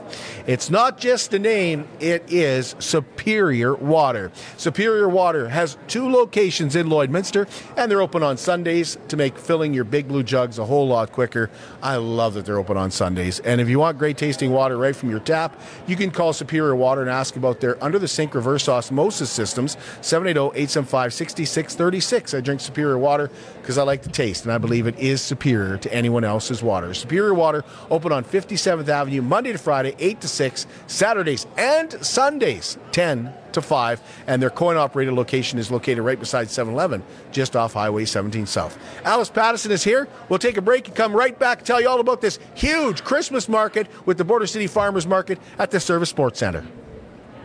It's 0.46 0.70
not 0.70 0.98
just 0.98 1.32
a 1.34 1.38
name, 1.38 1.88
it 1.98 2.22
is 2.28 2.76
Superior 2.78 3.74
Water. 3.74 4.30
Superior 4.58 5.08
Water 5.08 5.48
has 5.48 5.76
two 5.88 6.08
locations 6.08 6.76
in 6.76 6.88
Lloydminster, 6.88 7.48
and 7.76 7.90
they're 7.90 8.02
open 8.02 8.22
on 8.22 8.36
Sundays 8.36 8.96
to 9.08 9.16
make 9.16 9.36
filling 9.36 9.74
your 9.74 9.84
big 9.84 10.06
blue 10.06 10.22
jugs 10.22 10.58
a 10.58 10.64
whole 10.64 10.86
lot 10.86 11.10
quicker. 11.10 11.50
I 11.82 11.96
love 12.02 12.34
that 12.34 12.44
they're 12.44 12.58
open 12.58 12.76
on 12.76 12.90
Sundays. 12.90 13.40
And 13.40 13.60
if 13.60 13.68
you 13.68 13.78
want 13.78 13.98
great 13.98 14.16
tasting 14.16 14.50
water 14.50 14.76
right 14.76 14.94
from 14.94 15.10
your 15.10 15.20
tap, 15.20 15.60
you 15.86 15.96
can 15.96 16.10
call 16.10 16.32
Superior 16.32 16.76
Water 16.76 17.00
and 17.00 17.10
ask 17.10 17.36
about 17.36 17.60
their 17.60 17.82
under 17.82 17.98
the 17.98 18.08
sink 18.08 18.34
reverse 18.34 18.68
osmosis 18.68 19.30
systems, 19.30 19.76
780 20.00 20.58
875 20.58 21.14
6636. 21.14 22.34
I 22.34 22.40
drink 22.40 22.60
Superior 22.60 22.98
Water 22.98 23.30
because 23.60 23.78
I 23.78 23.82
like 23.82 24.02
the 24.02 24.10
taste, 24.10 24.44
and 24.44 24.52
I 24.52 24.58
believe 24.58 24.86
it 24.86 24.98
is 24.98 25.20
superior 25.20 25.76
to 25.78 25.92
anyone 25.92 26.24
else's 26.24 26.62
water. 26.62 26.94
Superior 26.94 27.34
Water 27.34 27.64
open 27.90 28.12
on 28.12 28.24
57th 28.24 28.88
Avenue, 28.88 29.22
Monday 29.22 29.52
to 29.52 29.58
Friday, 29.58 29.94
8 29.98 30.20
to 30.20 30.28
6, 30.28 30.66
Saturdays 30.86 31.46
and 31.56 31.92
Sundays, 32.04 32.78
10 32.92 33.32
to 33.54 33.62
5, 33.62 34.24
and 34.26 34.40
their 34.40 34.50
coin 34.50 34.76
operated 34.76 35.14
location 35.14 35.58
is 35.58 35.70
located 35.70 36.00
right 36.00 36.18
beside 36.18 36.50
7 36.50 36.72
Eleven, 36.72 37.02
just 37.30 37.56
off 37.56 37.74
Highway 37.74 38.04
17 38.04 38.46
South. 38.46 38.78
Alice 39.04 39.30
Pattison 39.30 39.70
is 39.70 39.84
here. 39.84 40.08
We'll 40.28 40.38
take 40.38 40.56
a 40.56 40.62
break 40.62 40.88
and 40.88 40.96
come 40.96 41.14
right 41.14 41.38
back 41.38 41.58
and 41.58 41.66
tell 41.66 41.80
you 41.80 41.88
all 41.88 42.00
about 42.00 42.20
this 42.20 42.38
huge 42.54 43.04
Christmas 43.04 43.48
market 43.48 43.86
with 44.06 44.18
the 44.18 44.24
Border 44.24 44.46
City 44.46 44.66
Farmers 44.66 45.06
Market 45.06 45.38
at 45.58 45.70
the 45.70 45.80
Servus 45.80 46.08
Sports 46.10 46.38
Center. 46.38 46.64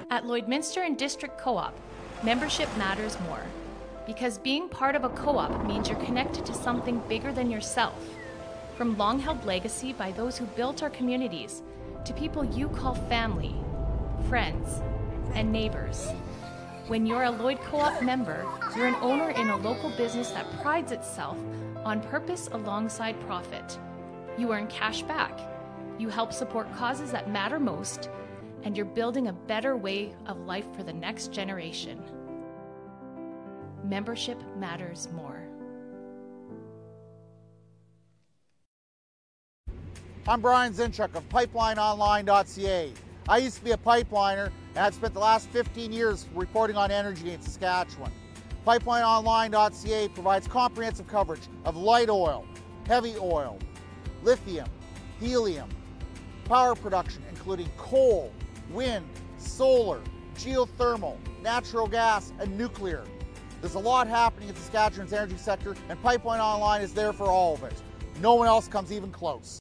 At 0.10 0.24
Lloydminster 0.24 0.86
and 0.86 0.98
District 0.98 1.38
Co 1.38 1.58
op, 1.58 1.74
membership 2.24 2.70
matters 2.78 3.20
more. 3.22 3.44
Because 4.06 4.38
being 4.38 4.70
part 4.70 4.96
of 4.96 5.04
a 5.04 5.10
co 5.10 5.38
op 5.38 5.66
means 5.66 5.90
you're 5.90 6.00
connected 6.00 6.46
to 6.46 6.54
something 6.54 7.02
bigger 7.10 7.34
than 7.34 7.52
yourself. 7.52 8.02
From 8.78 8.98
long 8.98 9.20
held 9.20 9.44
legacy 9.46 9.92
by 9.92 10.12
those 10.14 10.38
who 10.38 10.46
built 10.46 10.82
our 10.82 10.90
communities 10.90 11.62
to 12.06 12.14
people 12.14 12.46
you 12.46 12.70
call 12.70 12.96
family, 12.96 13.54
friends, 14.30 14.82
and 15.34 15.52
neighbors. 15.52 16.10
When 16.88 17.06
you're 17.06 17.24
a 17.24 17.32
Lloyd 17.32 17.60
Co 17.62 17.80
op 17.80 18.02
member, 18.02 18.46
you're 18.76 18.88
an 18.88 18.96
owner 18.96 19.32
in 19.32 19.50
a 19.50 19.58
local 19.58 19.90
business 19.92 20.32
that 20.32 20.46
prides 20.62 20.92
itself 20.92 21.38
on 21.84 22.02
purpose 22.02 22.48
alongside 22.52 23.20
profit. 23.22 23.78
You 24.38 24.54
earn 24.54 24.68
cash 24.68 25.02
back, 25.04 25.40
you 25.98 26.10
help 26.10 26.32
support 26.32 26.72
causes 26.76 27.12
that 27.12 27.30
matter 27.30 27.60
most, 27.60 28.10
and 28.64 28.76
you're 28.76 28.86
building 28.86 29.28
a 29.28 29.34
better 29.34 29.76
way 29.76 30.14
of 30.28 30.40
life 30.46 30.66
for 30.76 30.84
the 30.84 30.94
next 30.94 31.34
generation. 31.34 32.02
Membership 33.84 34.42
matters 34.58 35.10
more. 35.14 35.44
I'm 40.28 40.42
Brian 40.42 40.74
Zinchuk 40.74 41.16
of 41.16 41.28
PipelineOnline.ca. 41.30 42.92
I 43.30 43.38
used 43.38 43.58
to 43.58 43.64
be 43.64 43.72
a 43.72 43.78
pipeliner 43.78 44.52
and 44.78 44.86
I've 44.86 44.94
spent 44.94 45.16
the 45.16 45.20
last 45.20 45.50
15 45.50 45.92
years 45.92 46.28
reporting 46.36 46.78
on 46.78 46.92
energy 46.92 47.32
in 47.32 47.42
Saskatchewan. 47.42 48.12
PipelineOnline.ca 48.68 50.10
provides 50.10 50.48
comprehensive 50.48 51.08
coverage 51.08 51.42
of 51.66 51.76
light 51.76 52.12
oil, 52.12 52.46
heavy 52.86 53.16
oil, 53.18 53.58
lithium, 54.22 54.68
helium, 55.20 55.68
power 56.46 56.76
production 56.76 57.24
including 57.32 57.68
coal, 57.76 58.32
wind, 58.70 59.08
solar, 59.40 60.00
geothermal, 60.36 61.18
natural 61.42 61.88
gas, 61.88 62.32
and 62.40 62.56
nuclear. 62.56 63.04
There's 63.62 63.74
a 63.74 63.80
lot 63.80 64.06
happening 64.06 64.50
in 64.50 64.56
Saskatchewan's 64.56 65.12
energy 65.12 65.38
sector, 65.38 65.76
and 65.90 66.00
Pipeline 66.04 66.40
Online 66.40 66.84
is 66.84 66.94
there 66.94 67.14
for 67.14 67.26
all 67.26 67.56
of 67.56 67.64
it. 67.64 67.74
No 68.22 68.36
one 68.36 68.48
else 68.48 68.68
comes 68.68 68.92
even 68.92 69.10
close. 69.10 69.58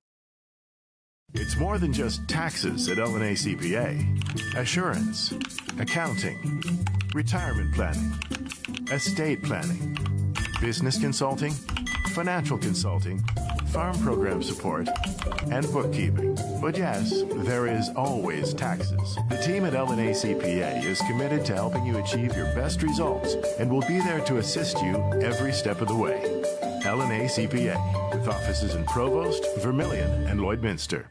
It's 1.38 1.56
more 1.56 1.78
than 1.78 1.92
just 1.92 2.26
taxes 2.28 2.88
at 2.88 2.98
LNA 2.98 3.32
CPA. 3.32 4.56
Assurance, 4.56 5.32
accounting, 5.78 6.62
retirement 7.14 7.74
planning, 7.74 8.12
estate 8.90 9.42
planning, 9.42 9.96
business 10.60 10.98
consulting, 10.98 11.52
financial 12.14 12.56
consulting, 12.56 13.22
farm 13.68 13.98
program 13.98 14.42
support, 14.42 14.88
and 15.50 15.70
bookkeeping. 15.72 16.38
But 16.60 16.78
yes, 16.78 17.22
there 17.44 17.66
is 17.66 17.90
always 17.94 18.54
taxes. 18.54 19.16
The 19.28 19.36
team 19.36 19.66
at 19.66 19.74
LNA 19.74 20.12
CPA 20.12 20.84
is 20.84 21.00
committed 21.02 21.44
to 21.46 21.54
helping 21.54 21.84
you 21.84 21.98
achieve 21.98 22.34
your 22.34 22.46
best 22.54 22.82
results 22.82 23.34
and 23.58 23.70
will 23.70 23.82
be 23.82 23.98
there 23.98 24.20
to 24.20 24.38
assist 24.38 24.82
you 24.82 24.96
every 25.20 25.52
step 25.52 25.80
of 25.80 25.88
the 25.88 25.96
way. 25.96 26.18
LNA 26.84 27.26
CPA, 27.26 28.14
with 28.14 28.26
offices 28.28 28.74
in 28.74 28.84
Provost, 28.84 29.44
Vermilion, 29.58 30.26
and 30.28 30.40
Lloydminster. 30.40 31.04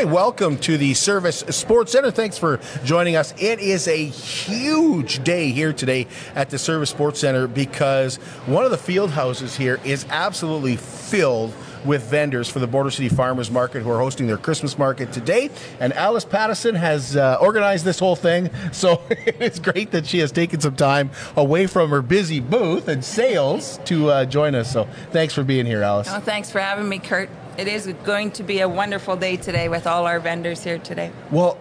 Hey, 0.00 0.06
welcome 0.06 0.56
to 0.60 0.78
the 0.78 0.94
Servus 0.94 1.40
Sports 1.50 1.92
Center. 1.92 2.10
Thanks 2.10 2.38
for 2.38 2.58
joining 2.84 3.16
us. 3.16 3.34
It 3.36 3.60
is 3.60 3.86
a 3.86 4.06
huge 4.06 5.22
day 5.24 5.50
here 5.50 5.74
today 5.74 6.06
at 6.34 6.48
the 6.48 6.58
Servus 6.58 6.88
Sports 6.88 7.20
Center 7.20 7.46
because 7.46 8.16
one 8.46 8.64
of 8.64 8.70
the 8.70 8.78
field 8.78 9.10
houses 9.10 9.58
here 9.58 9.78
is 9.84 10.06
absolutely 10.08 10.76
filled 10.76 11.52
with 11.84 12.02
vendors 12.04 12.48
for 12.48 12.60
the 12.60 12.66
Border 12.66 12.90
City 12.90 13.10
Farmers 13.10 13.50
Market 13.50 13.82
who 13.82 13.90
are 13.90 13.98
hosting 13.98 14.26
their 14.26 14.38
Christmas 14.38 14.78
market 14.78 15.12
today. 15.12 15.50
And 15.80 15.92
Alice 15.92 16.24
Pattison 16.24 16.76
has 16.76 17.14
uh, 17.14 17.36
organized 17.38 17.84
this 17.84 17.98
whole 17.98 18.16
thing. 18.16 18.48
So 18.72 19.02
it's 19.26 19.58
great 19.58 19.90
that 19.90 20.06
she 20.06 20.20
has 20.20 20.32
taken 20.32 20.60
some 20.60 20.76
time 20.76 21.10
away 21.36 21.66
from 21.66 21.90
her 21.90 22.00
busy 22.00 22.40
booth 22.40 22.88
and 22.88 23.04
sales 23.04 23.78
to 23.84 24.08
uh, 24.08 24.24
join 24.24 24.54
us. 24.54 24.72
So 24.72 24.88
thanks 25.10 25.34
for 25.34 25.44
being 25.44 25.66
here, 25.66 25.82
Alice. 25.82 26.08
Oh, 26.10 26.20
thanks 26.20 26.50
for 26.50 26.60
having 26.60 26.88
me, 26.88 26.98
Kurt. 26.98 27.28
It 27.60 27.68
is 27.68 27.86
going 28.04 28.30
to 28.32 28.42
be 28.42 28.60
a 28.60 28.68
wonderful 28.70 29.16
day 29.16 29.36
today 29.36 29.68
with 29.68 29.86
all 29.86 30.06
our 30.06 30.18
vendors 30.18 30.64
here 30.64 30.78
today. 30.78 31.12
Well, 31.30 31.58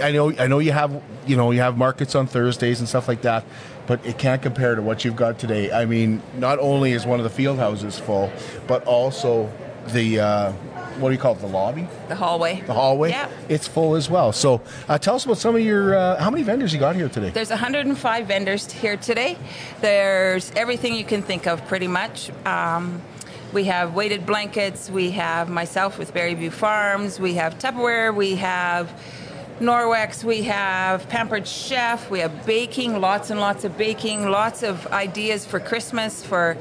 I 0.00 0.12
know 0.12 0.32
I 0.38 0.46
know 0.46 0.60
you 0.60 0.70
have 0.70 1.02
you 1.26 1.36
know 1.36 1.50
you 1.50 1.58
have 1.58 1.76
markets 1.76 2.14
on 2.14 2.28
Thursdays 2.28 2.78
and 2.78 2.88
stuff 2.88 3.08
like 3.08 3.22
that, 3.22 3.44
but 3.88 3.98
it 4.06 4.16
can't 4.16 4.40
compare 4.40 4.76
to 4.76 4.82
what 4.82 5.04
you've 5.04 5.16
got 5.16 5.40
today. 5.40 5.72
I 5.72 5.86
mean, 5.86 6.22
not 6.38 6.60
only 6.60 6.92
is 6.92 7.04
one 7.04 7.18
of 7.18 7.24
the 7.24 7.30
field 7.30 7.58
houses 7.58 7.98
full, 7.98 8.30
but 8.68 8.84
also 8.84 9.52
the 9.88 10.20
uh, 10.20 10.52
what 11.00 11.08
do 11.08 11.14
you 11.16 11.20
call 11.20 11.32
it? 11.32 11.40
The 11.40 11.48
lobby, 11.48 11.88
The 12.06 12.14
hallway. 12.14 12.60
the 12.60 12.72
hallway. 12.74 13.10
Yeah. 13.10 13.28
it's 13.48 13.66
full 13.66 13.96
as 13.96 14.08
well. 14.08 14.30
So, 14.30 14.60
uh, 14.88 14.98
tell 14.98 15.16
us 15.16 15.24
about 15.24 15.38
some 15.38 15.56
of 15.56 15.62
your 15.62 15.96
uh, 15.96 16.22
how 16.22 16.30
many 16.30 16.44
vendors 16.44 16.72
you 16.72 16.78
got 16.78 16.94
here 16.94 17.08
today. 17.08 17.30
There's 17.30 17.50
105 17.50 18.26
vendors 18.28 18.70
here 18.70 18.96
today. 18.96 19.36
There's 19.80 20.52
everything 20.52 20.94
you 20.94 21.04
can 21.04 21.22
think 21.22 21.48
of, 21.48 21.66
pretty 21.66 21.88
much. 21.88 22.30
Um, 22.46 23.02
we 23.52 23.64
have 23.64 23.94
weighted 23.94 24.26
blankets. 24.26 24.90
We 24.90 25.10
have 25.12 25.48
myself 25.48 25.98
with 25.98 26.14
Berryview 26.14 26.52
Farms. 26.52 27.18
We 27.18 27.34
have 27.34 27.58
Tupperware. 27.58 28.14
We 28.14 28.36
have 28.36 28.90
Norwex. 29.58 30.22
We 30.22 30.42
have 30.42 31.08
Pampered 31.08 31.48
Chef. 31.48 32.10
We 32.10 32.20
have 32.20 32.46
baking, 32.46 33.00
lots 33.00 33.30
and 33.30 33.40
lots 33.40 33.64
of 33.64 33.76
baking, 33.76 34.30
lots 34.30 34.62
of 34.62 34.86
ideas 34.88 35.44
for 35.44 35.58
Christmas, 35.58 36.24
for 36.24 36.56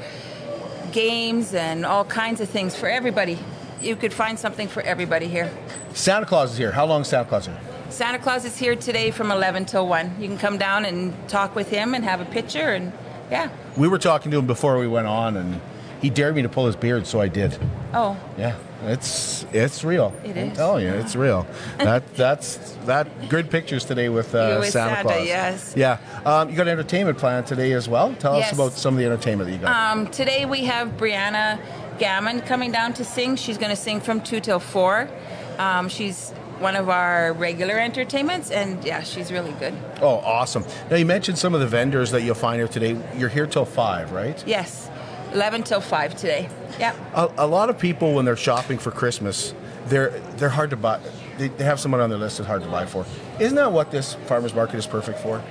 games, 0.92 1.54
and 1.54 1.86
all 1.86 2.06
kinds 2.06 2.42
of 2.42 2.50
things 2.50 2.76
for 2.76 2.90
everybody. 2.90 3.38
You 3.82 3.96
could 3.96 4.12
find 4.12 4.40
something 4.40 4.68
for 4.68 4.82
everybody 4.82 5.28
here. 5.28 5.52
Santa 5.94 6.26
Claus 6.26 6.54
is 6.54 6.58
here. 6.58 6.72
How 6.72 6.86
long 6.86 7.02
is 7.02 7.08
Santa 7.08 7.30
Claus 7.30 7.46
here? 7.46 7.60
Santa 7.90 8.20
Claus 8.20 8.46
is 8.46 8.58
here 8.58 8.76
today 8.76 9.12
from 9.12 9.32
11 9.32 9.66
till 9.66 9.88
1. 9.88 10.16
You 10.20 10.28
can 10.28 10.38
come 10.38 10.58
down 10.58 10.86
and 10.86 11.14
talk 11.30 11.56
with 11.56 11.70
him 11.70 11.94
and 11.94 12.04
have 12.04 12.20
a 12.20 12.26
picture, 12.26 12.74
and 12.74 12.92
yeah. 13.30 13.50
We 13.78 13.88
were 13.88 14.00
talking 14.00 14.32
to 14.32 14.40
him 14.40 14.48
before 14.48 14.78
we 14.80 14.88
went 14.88 15.08
on, 15.08 15.38
and 15.38 15.62
he 16.02 16.10
dared 16.10 16.36
me 16.36 16.42
to 16.44 16.50
pull 16.50 16.66
his 16.66 16.76
beard, 16.76 17.06
so 17.08 17.20
I 17.22 17.28
did. 17.28 17.58
Oh, 17.94 18.18
Yeah, 18.38 18.56
it's 18.86 19.46
it's 19.52 19.84
real. 19.84 20.14
It 20.24 20.32
I'm 20.32 20.50
is. 20.52 20.58
telling 20.58 20.86
you, 20.86 20.92
it's 20.94 21.16
real. 21.16 21.46
that 21.78 22.16
that's 22.16 22.56
that 22.86 23.30
good 23.30 23.50
pictures 23.50 23.84
today 23.86 24.10
with, 24.10 24.34
uh, 24.36 24.58
with 24.60 24.70
Santa, 24.70 24.96
Santa, 24.96 25.10
Claus. 25.10 25.26
yes. 25.28 25.74
Yeah, 25.76 25.98
um, 26.26 26.50
you 26.50 26.56
got 26.56 26.68
an 26.68 26.74
entertainment 26.74 27.18
planned 27.18 27.48
today 27.48 27.74
as 27.74 27.90
well. 27.90 28.14
Tell 28.16 28.36
us 28.36 28.52
about 28.54 28.74
some 28.74 28.94
of 28.94 29.00
the 29.00 29.06
entertainment 29.06 29.50
that 29.50 29.56
you 29.56 29.62
got. 29.62 29.92
um, 29.92 30.08
today 30.08 30.46
we 30.46 30.66
have 30.66 30.90
Brianna 30.98 31.60
Gammon 32.00 32.42
coming 32.42 32.72
down 32.72 32.94
to 32.94 33.04
sing. 33.04 33.36
She's 33.36 33.58
going 33.58 33.72
to 33.72 33.76
sing 33.76 34.00
from 34.00 34.22
2 34.22 34.40
till 34.40 34.60
4. 34.60 35.10
Um, 35.58 35.90
she's 35.90 36.30
one 36.60 36.76
of 36.76 36.90
our 36.90 37.34
regular 37.34 37.78
entertainments, 37.80 38.52
and 38.52 38.84
yeah, 38.86 39.02
she's 39.04 39.32
really 39.32 39.52
good. 39.54 39.74
oh, 40.02 40.18
awesome! 40.20 40.64
Now 40.90 40.98
you 40.98 41.06
mentioned 41.06 41.38
some 41.38 41.54
of 41.54 41.60
the 41.62 41.68
vendors 41.68 42.12
that 42.12 42.22
you'll 42.24 42.36
find 42.36 42.58
here 42.60 42.68
today. 42.68 42.98
You're 43.18 43.30
here 43.30 43.48
till 43.48 43.66
five, 43.66 44.12
right? 44.12 44.42
Yes, 44.48 44.89
11 45.34 45.64
till 45.64 45.82
5 45.82 46.16
today. 46.16 46.50
Yeah. 46.80 46.96
A, 47.14 47.46
a 47.46 47.48
lot 47.48 47.70
of 47.70 47.78
people 47.78 48.14
when 48.14 48.26
they're 48.26 48.36
shopping 48.36 48.78
for 48.78 48.92
Christmas, 48.92 49.54
they're 49.86 50.12
they're 50.38 50.50
hard 50.50 50.70
to 50.72 50.76
buy. 50.76 51.00
They, 51.38 51.48
they 51.48 51.64
have 51.64 51.80
someone 51.80 52.02
on 52.02 52.10
their 52.10 52.20
list 52.20 52.38
that's 52.38 52.48
hard 52.48 52.64
to 52.64 52.70
buy 52.70 52.86
for. 52.86 53.06
Isn't 53.40 53.56
that 53.56 53.72
what 53.72 53.92
this 53.92 54.14
farmers 54.14 54.54
market 54.54 54.78
is 54.78 54.88
perfect 54.88 55.20
for? 55.20 55.44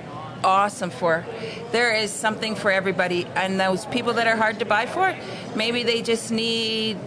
awesome 0.44 0.90
for. 0.90 1.24
There 1.72 1.94
is 1.94 2.10
something 2.10 2.54
for 2.54 2.70
everybody, 2.70 3.26
and 3.34 3.58
those 3.58 3.86
people 3.86 4.14
that 4.14 4.26
are 4.26 4.36
hard 4.36 4.60
to 4.60 4.64
buy 4.64 4.86
for, 4.86 5.16
maybe 5.56 5.82
they 5.82 6.02
just 6.02 6.30
need 6.30 6.98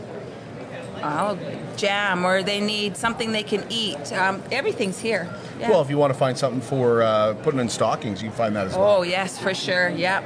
oh, 1.04 1.38
jam 1.78 2.26
or 2.26 2.44
they 2.44 2.60
need 2.60 2.98
something 2.98 3.32
they 3.32 3.44
can 3.44 3.66
eat. 3.70 4.12
Um, 4.14 4.44
everything's 4.52 5.00
here. 5.00 5.34
Yeah. 5.60 5.70
Well, 5.70 5.82
if 5.82 5.90
you 5.90 5.98
want 5.98 6.14
to 6.14 6.20
find 6.20 6.38
something 6.38 6.62
for 6.62 7.02
uh, 7.02 7.34
putting 7.36 7.60
in 7.60 7.70
stockings, 7.70 8.22
you 8.22 8.30
can 8.30 8.38
find 8.38 8.56
that 8.56 8.68
as 8.68 8.76
well. 8.76 8.98
oh 8.98 9.02
yes, 9.04 9.38
for 9.38 9.54
sure. 9.54 9.90
Yeah, 9.90 10.22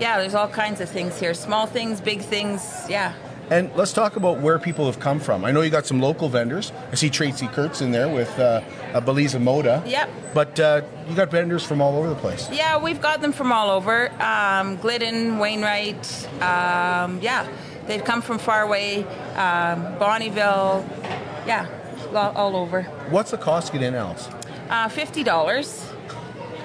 yeah. 0.00 0.18
There's 0.18 0.34
all 0.34 0.48
kinds 0.48 0.80
of 0.80 0.88
things 0.88 1.18
here. 1.18 1.34
Small 1.34 1.66
things, 1.66 2.00
big 2.00 2.20
things. 2.20 2.86
Yeah. 2.88 3.14
And 3.48 3.70
let's 3.76 3.92
talk 3.92 4.16
about 4.16 4.40
where 4.40 4.58
people 4.58 4.86
have 4.86 4.98
come 4.98 5.20
from. 5.20 5.44
I 5.44 5.52
know 5.52 5.60
you 5.60 5.70
got 5.70 5.86
some 5.86 6.00
local 6.00 6.28
vendors. 6.28 6.72
I 6.90 6.96
see 6.96 7.08
Tracy 7.08 7.46
Kurtz 7.46 7.80
in 7.80 7.92
there 7.92 8.08
with 8.08 8.36
uh, 8.40 8.60
uh, 8.92 9.00
Belize 9.00 9.34
Moda. 9.34 9.88
Yep. 9.88 10.10
But 10.34 10.58
uh, 10.58 10.82
you 11.08 11.14
got 11.14 11.30
vendors 11.30 11.64
from 11.64 11.80
all 11.80 11.96
over 11.96 12.08
the 12.08 12.16
place. 12.16 12.50
Yeah, 12.50 12.82
we've 12.82 13.00
got 13.00 13.20
them 13.20 13.32
from 13.32 13.52
all 13.52 13.70
over. 13.70 14.10
Um, 14.20 14.76
Glidden, 14.78 15.38
Wainwright, 15.38 16.28
um, 16.42 17.20
yeah, 17.22 17.48
they've 17.86 18.02
come 18.02 18.20
from 18.20 18.38
far 18.38 18.62
away, 18.62 19.04
um, 19.34 19.94
Bonnyville, 20.00 20.84
yeah, 21.46 21.68
all, 22.12 22.56
over. 22.56 22.82
What's 23.10 23.30
the 23.30 23.38
cost 23.38 23.68
to 23.68 23.72
get 23.74 23.82
in, 23.82 23.94
Alice? 23.94 24.28
Uh, 24.68 24.88
Fifty 24.88 25.22
dollars. 25.22 25.88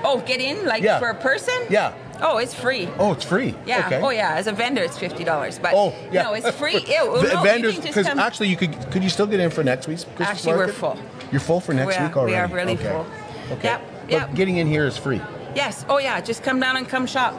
Oh, 0.04 0.20
get 0.26 0.40
in 0.42 0.66
like 0.66 0.84
Yeah. 0.84 1.00
for 1.00 1.10
a 1.10 1.16
person? 1.16 1.54
Yeah. 1.70 1.94
Oh, 2.24 2.38
it's 2.38 2.54
free. 2.54 2.88
Oh, 3.00 3.12
it's 3.14 3.24
free. 3.26 3.56
Yeah. 3.66 3.86
Okay. 3.88 4.00
Oh, 4.02 4.10
yeah. 4.10 4.36
As 4.36 4.46
a 4.48 4.52
vendor, 4.52 4.84
it's 4.84 4.98
fifty 4.98 5.24
dollars. 5.24 5.58
But 5.60 5.74
Oh, 5.76 5.94
yeah. 6.12 6.24
no, 6.24 6.34
it's 6.34 6.52
free. 6.52 6.74
Ew, 6.76 6.84
v- 6.86 6.88
no, 6.88 7.18
you 7.20 7.44
vendors, 7.44 7.74
can 7.76 7.82
just 7.82 7.88
because 7.88 8.08
come- 8.08 8.20
actually, 8.20 8.50
you 8.50 8.58
could 8.58 8.92
could 8.92 9.04
you 9.04 9.10
still 9.10 9.26
get 9.28 9.40
in 9.40 9.50
for 9.50 9.64
next 9.64 9.88
week's 9.88 10.04
Christmas 10.04 10.28
Actually, 10.30 10.54
we're 10.54 10.58
market? 10.68 10.76
full. 10.76 10.98
You're 11.32 11.42
full 11.42 11.60
for 11.62 11.74
next 11.74 11.88
We 11.88 11.94
are- 11.96 12.08
week 12.08 12.18
already. 12.18 12.34
we 12.34 12.40
are 12.40 12.48
really 12.48 12.74
okay. 12.74 12.84
full. 12.90 13.06
Okay. 13.54 13.68
Yep, 13.70 13.82
But 14.04 14.12
yep. 14.12 14.34
getting 14.36 14.58
in 14.58 14.68
here 14.68 14.86
is 14.86 14.98
free. 14.98 15.22
Yes. 15.56 15.84
Oh, 15.90 15.98
yeah. 15.98 16.22
Just 16.22 16.44
come 16.44 16.60
down 16.60 16.78
and 16.78 16.88
come 16.88 17.06
shop. 17.08 17.34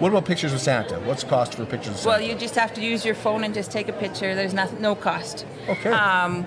What 0.00 0.08
about 0.10 0.24
pictures 0.24 0.52
of 0.52 0.60
Santa? 0.60 0.96
What's 1.00 1.22
the 1.24 1.28
cost 1.30 1.54
for 1.54 1.64
pictures 1.66 1.90
of 1.94 1.96
Santa? 1.98 2.08
Well, 2.08 2.20
you 2.20 2.34
just 2.34 2.54
have 2.54 2.72
to 2.74 2.80
use 2.80 3.04
your 3.04 3.14
phone 3.14 3.44
and 3.44 3.52
just 3.52 3.70
take 3.70 3.88
a 3.88 3.92
picture. 3.92 4.34
There's 4.34 4.54
nothing, 4.54 4.80
no 4.80 4.94
cost. 4.94 5.44
Okay. 5.68 5.90
Um, 5.90 6.46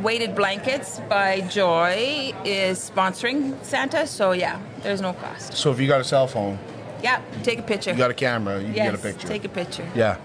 Weighted 0.00 0.34
Blankets 0.34 1.00
by 1.08 1.40
Joy 1.42 2.34
is 2.44 2.90
sponsoring 2.94 3.62
Santa, 3.64 4.06
so 4.06 4.32
yeah, 4.32 4.60
there's 4.82 5.00
no 5.00 5.14
cost. 5.14 5.54
so 5.54 5.70
if 5.72 5.80
you 5.80 5.86
got 5.88 6.00
a 6.00 6.04
cell 6.04 6.26
phone, 6.26 6.58
Yeah, 7.02 7.20
take 7.42 7.58
a 7.60 7.62
picture. 7.62 7.92
you 7.92 7.96
got 7.96 8.10
a 8.10 8.14
camera, 8.14 8.60
you 8.60 8.66
yes, 8.68 8.76
can 8.76 8.84
get 8.84 8.94
a 8.94 8.98
picture. 8.98 9.28
take 9.28 9.44
a 9.44 9.48
picture. 9.48 9.88
yeah. 9.94 10.16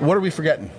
What 0.00 0.16
are 0.16 0.20
we 0.20 0.30
forgetting? 0.30 0.70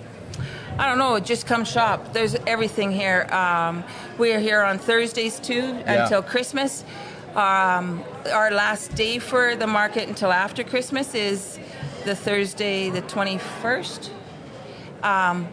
I 0.78 0.86
don't 0.86 0.98
know, 0.98 1.18
just 1.20 1.46
come 1.46 1.64
shop. 1.64 2.12
There's 2.12 2.34
everything 2.46 2.90
here. 2.92 3.26
Um, 3.32 3.84
we 4.18 4.32
are 4.32 4.38
here 4.40 4.62
on 4.62 4.78
Thursdays 4.78 5.38
too 5.38 5.54
Yeah. 5.86 6.02
until 6.04 6.22
Christmas. 6.22 6.84
Um, 7.34 8.02
our 8.32 8.50
last 8.50 8.94
day 8.94 9.18
for 9.18 9.56
the 9.56 9.66
market 9.66 10.08
until 10.08 10.30
after 10.32 10.62
Christmas 10.64 11.14
is 11.14 11.58
the 12.04 12.14
Thursday, 12.14 12.90
the 12.90 13.00
21st. 13.02 14.10
Um, 15.02 15.48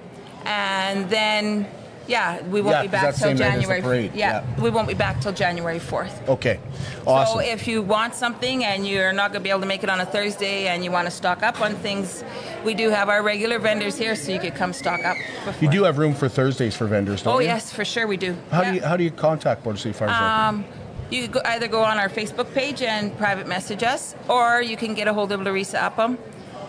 and 0.46 1.10
then, 1.10 1.68
yeah, 2.10 2.42
we 2.44 2.60
won't 2.62 2.76
Yeah, 2.76 2.82
be 2.82 2.88
'cause 2.88 2.92
back 2.92 3.02
that's 3.04 3.20
till 3.20 3.28
same 3.30 3.38
night 3.38 3.46
as 3.48 3.54
the 3.56 3.60
January. 3.62 3.82
parade, 3.82 4.12
Yeah, 4.16 4.42
we 4.60 4.70
won't 4.70 4.88
be 4.88 4.94
back 4.96 5.22
till 5.22 5.32
January 5.32 5.80
4th. 5.80 6.28
Okay. 6.28 6.60
Awesome. 7.08 7.36
So 7.36 7.40
if 7.40 7.68
you 7.68 7.82
want 7.82 8.16
something 8.16 8.66
and 8.66 8.86
you're 8.88 9.14
not 9.14 9.32
going 9.32 9.42
to 9.42 9.44
be 9.44 9.50
able 9.50 9.62
to 9.62 9.66
make 9.68 9.84
it 9.84 9.90
on 9.90 10.02
a 10.02 10.06
Thursday 10.06 10.68
and 10.68 10.84
you 10.84 10.92
want 10.92 11.06
to 11.08 11.12
stock 11.12 11.44
up 11.44 11.62
on 11.62 11.76
things, 11.76 12.24
we 12.66 12.74
do 12.74 12.90
have 12.90 13.08
our 13.08 13.22
regular 13.22 13.60
vendors 13.60 13.96
here, 13.98 14.16
so 14.16 14.32
you 14.32 14.40
could 14.40 14.56
come 14.56 14.74
stock 14.74 15.06
up. 15.06 15.16
Before. 15.46 15.64
you 15.64 15.70
do 15.72 15.84
have 15.84 15.98
room 15.98 16.14
for 16.14 16.28
Thursdays 16.28 16.76
for 16.76 16.86
vendors, 16.88 17.22
don't 17.22 17.36
Oh 17.36 17.40
you? 17.40 17.46
yes, 17.48 17.72
for 17.72 17.86
sure 17.86 18.08
we 18.08 18.18
do. 18.18 18.36
How 18.52 18.64
do 18.64 18.74
you 18.74 18.82
how 18.82 18.98
do 18.98 19.04
you 19.04 19.12
contact 19.12 19.64
Border 19.64 19.80
City 19.80 19.98
Market? 20.00 20.22
Um, 20.22 20.66
you 21.12 21.28
go, 21.28 21.42
either 21.46 21.68
go 21.68 21.84
on 21.84 21.98
our 21.98 22.10
Facebook 22.10 22.54
page 22.54 22.82
and 22.82 23.16
private 23.18 23.48
message 23.48 23.84
us, 23.84 24.16
or 24.28 24.62
you 24.62 24.76
can 24.78 24.94
get 24.94 25.08
a 25.08 25.14
hold 25.14 25.32
of 25.32 25.42
Larissa 25.42 25.78
Upham. 25.86 26.18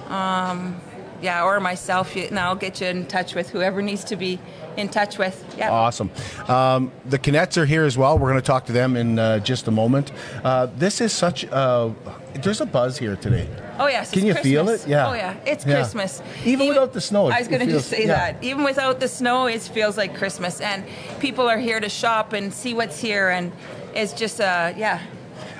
Um, 0.08 0.76
yeah, 1.22 1.44
or 1.44 1.60
myself, 1.60 2.16
you- 2.16 2.24
and 2.24 2.38
I'll 2.38 2.54
get 2.54 2.80
you 2.80 2.86
in 2.86 3.06
touch 3.06 3.34
with 3.34 3.50
whoever 3.50 3.82
needs 3.82 4.04
to 4.04 4.16
be 4.16 4.38
in 4.80 4.88
touch 4.88 5.18
with. 5.18 5.54
Yeah. 5.56 5.70
Awesome. 5.70 6.10
Um, 6.48 6.90
the 7.04 7.18
Kinettes 7.18 7.56
are 7.56 7.66
here 7.66 7.84
as 7.84 7.96
well. 7.96 8.18
We're 8.18 8.30
going 8.30 8.40
to 8.40 8.46
talk 8.46 8.66
to 8.66 8.72
them 8.72 8.96
in 8.96 9.18
uh, 9.18 9.38
just 9.38 9.68
a 9.68 9.70
moment. 9.70 10.10
Uh, 10.42 10.66
this 10.76 11.00
is 11.00 11.12
such. 11.12 11.44
Uh, 11.46 11.90
there's 12.34 12.60
a 12.60 12.66
buzz 12.66 12.98
here 12.98 13.16
today. 13.16 13.48
Oh 13.78 13.86
yes. 13.86 14.10
Can 14.10 14.26
you 14.26 14.34
feel 14.34 14.68
it? 14.68 14.86
Yeah. 14.86 15.08
Oh 15.08 15.14
yeah, 15.14 15.36
it's 15.46 15.64
Yeah. 15.64 15.76
Christmas. 15.76 16.22
Even 16.44 16.68
without 16.68 16.92
the 16.92 17.00
snow, 17.00 17.28
I 17.28 17.38
was 17.38 17.48
going 17.48 17.64
to 17.66 17.70
just 17.70 17.88
say 17.88 18.00
yeah. 18.02 18.32
that. 18.32 18.44
Even 18.44 18.64
without 18.64 19.00
the 19.00 19.08
snow, 19.08 19.46
it 19.46 19.62
feels 19.62 19.96
like 19.96 20.14
Christmas, 20.16 20.60
and 20.60 20.84
people 21.18 21.48
are 21.48 21.58
here 21.58 21.80
to 21.80 21.88
shop 21.88 22.32
and 22.32 22.52
see 22.52 22.74
what's 22.74 22.98
here, 23.00 23.30
and 23.30 23.52
it's 23.94 24.12
just 24.12 24.40
uh 24.40 24.72
yeah. 24.76 25.00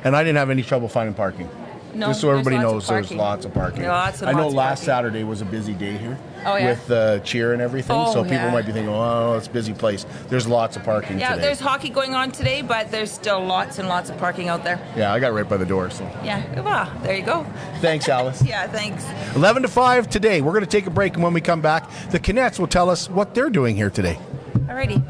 And 0.04 0.16
I 0.16 0.22
didn't 0.22 0.36
have 0.38 0.50
any 0.50 0.62
trouble 0.62 0.88
finding 0.88 1.14
parking. 1.14 1.48
No, 1.94 2.06
Just 2.08 2.20
so 2.20 2.30
everybody 2.30 2.56
lots 2.56 2.64
knows, 2.72 2.86
there's 2.88 3.12
lots 3.12 3.44
of 3.44 3.52
parking. 3.54 3.84
Lots 3.84 4.20
and 4.20 4.30
I 4.30 4.32
know 4.32 4.44
lots 4.44 4.54
last 4.54 4.78
parking. 4.80 4.84
Saturday 4.86 5.24
was 5.24 5.40
a 5.40 5.44
busy 5.44 5.72
day 5.74 5.96
here. 5.96 6.16
Oh, 6.46 6.56
yeah? 6.56 6.70
With 6.70 6.90
uh, 6.90 7.18
cheer 7.20 7.52
and 7.52 7.60
everything, 7.60 7.96
Oh, 7.96 8.12
so 8.12 8.22
people 8.22 8.36
yeah. 8.38 8.52
might 8.52 8.64
be 8.64 8.72
thinking, 8.72 8.88
"Oh, 8.94 9.34
it's 9.36 9.48
a 9.48 9.50
busy 9.50 9.74
place." 9.74 10.06
There's 10.28 10.46
lots 10.46 10.76
of 10.76 10.84
parking 10.84 11.18
Yeah, 11.18 11.30
today. 11.30 11.42
there's 11.42 11.60
hockey 11.60 11.88
going 11.90 12.14
on 12.14 12.30
today, 12.30 12.62
but 12.62 12.90
there's 12.90 13.10
still 13.10 13.44
lots 13.44 13.78
and 13.78 13.88
lots 13.88 14.08
of 14.08 14.16
parking 14.18 14.48
out 14.48 14.62
there. 14.64 14.80
yeah, 14.96 15.12
I 15.12 15.18
got 15.20 15.32
right 15.34 15.46
by 15.48 15.56
the 15.58 15.66
door. 15.66 15.90
So 15.90 16.04
Yeah, 16.24 16.62
well, 16.62 16.90
there 17.02 17.16
you 17.16 17.24
go. 17.24 17.44
thanks, 17.80 18.08
Alice. 18.18 18.42
Yeah, 18.42 18.66
thanks. 18.68 19.04
11 19.34 19.62
to 19.62 19.68
5 19.68 20.08
today. 20.08 20.40
We're 20.40 20.52
going 20.52 20.64
to 20.64 20.70
take 20.70 20.86
a 20.86 20.90
break, 20.90 21.14
and 21.14 21.22
when 21.22 21.32
we 21.34 21.40
come 21.40 21.60
back, 21.60 21.90
the 22.10 22.18
Kinettes 22.20 22.58
will 22.58 22.66
tell 22.68 22.88
us 22.88 23.10
what 23.10 23.34
they're 23.34 23.50
doing 23.50 23.76
here 23.76 23.90
today. 23.90 24.18
Alrighty. 24.66 25.02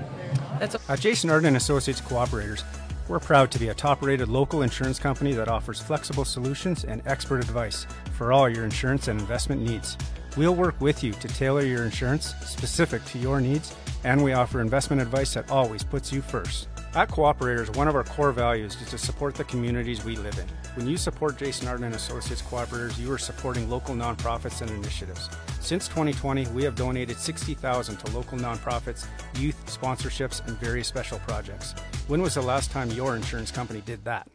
That's 0.59 0.77
At 0.89 1.01
Jason 1.01 1.31
Arden 1.31 1.47
and 1.49 1.57
Associates 1.57 2.01
Cooperators, 2.01 2.65
we're 3.11 3.19
proud 3.19 3.51
to 3.51 3.59
be 3.59 3.71
a 3.71 3.75
top-rated 3.75 4.29
local 4.29 4.63
insurance 4.63 5.01
company 5.01 5.33
that 5.33 5.49
offers 5.49 5.81
flexible 5.81 6.25
solutions 6.25 6.85
and 6.85 7.03
expert 7.07 7.39
advice 7.39 7.85
for 8.13 8.33
all 8.33 8.49
your 8.49 8.63
insurance 8.63 9.09
and 9.09 9.21
investment 9.21 9.61
needs. 9.61 9.99
We'll 10.37 10.55
work 10.55 10.81
with 10.81 11.03
you 11.03 11.13
to 11.15 11.27
tailor 11.27 11.63
your 11.63 11.83
insurance 11.83 12.37
specific 12.45 13.05
to 13.07 13.19
your 13.19 13.41
needs, 13.41 13.75
and 14.05 14.23
we 14.23 14.33
offer 14.33 14.61
investment 14.61 15.03
advice 15.03 15.35
that 15.35 15.51
always 15.51 15.83
puts 15.83 16.13
you 16.13 16.23
first. 16.23 16.69
At 16.95 17.09
Cooperators, 17.09 17.77
one 17.77 17.89
of 17.89 17.97
our 17.97 18.05
core 18.05 18.31
values 18.31 18.77
is 18.81 18.89
to 18.91 18.99
support 18.99 19.35
the 19.35 19.45
communities 19.45 20.05
we 20.05 20.15
live 20.15 20.39
in. 20.39 20.47
When 20.75 20.87
you 20.87 20.97
support 20.97 21.37
Jason 21.37 21.67
Arden 21.67 21.87
and 21.87 21.97
Associates 21.97 22.43
Cooperators, 22.43 22.97
you 22.97 23.11
are 23.13 23.19
supporting 23.19 23.69
local 23.69 23.93
nonprofits 23.95 24.61
and 24.63 24.71
initiatives. 24.71 25.29
Since 25.59 25.89
2020, 25.89 26.47
we 26.49 26.63
have 26.63 26.77
donated 26.77 27.19
60,000 27.19 27.97
to 27.97 28.17
local 28.17 28.39
nonprofits, 28.39 29.07
youth 29.37 29.61
sponsorships, 29.67 30.47
and 30.47 30.57
various 30.59 30.87
special 30.87 31.19
projects. 31.21 31.73
When 32.07 32.23
was 32.23 32.35
the 32.35 32.43
last 32.43 32.71
time 32.71 32.89
your 32.93 33.17
insurance 33.17 33.51
company 33.51 33.83
did 33.85 34.05
that? 34.05 34.29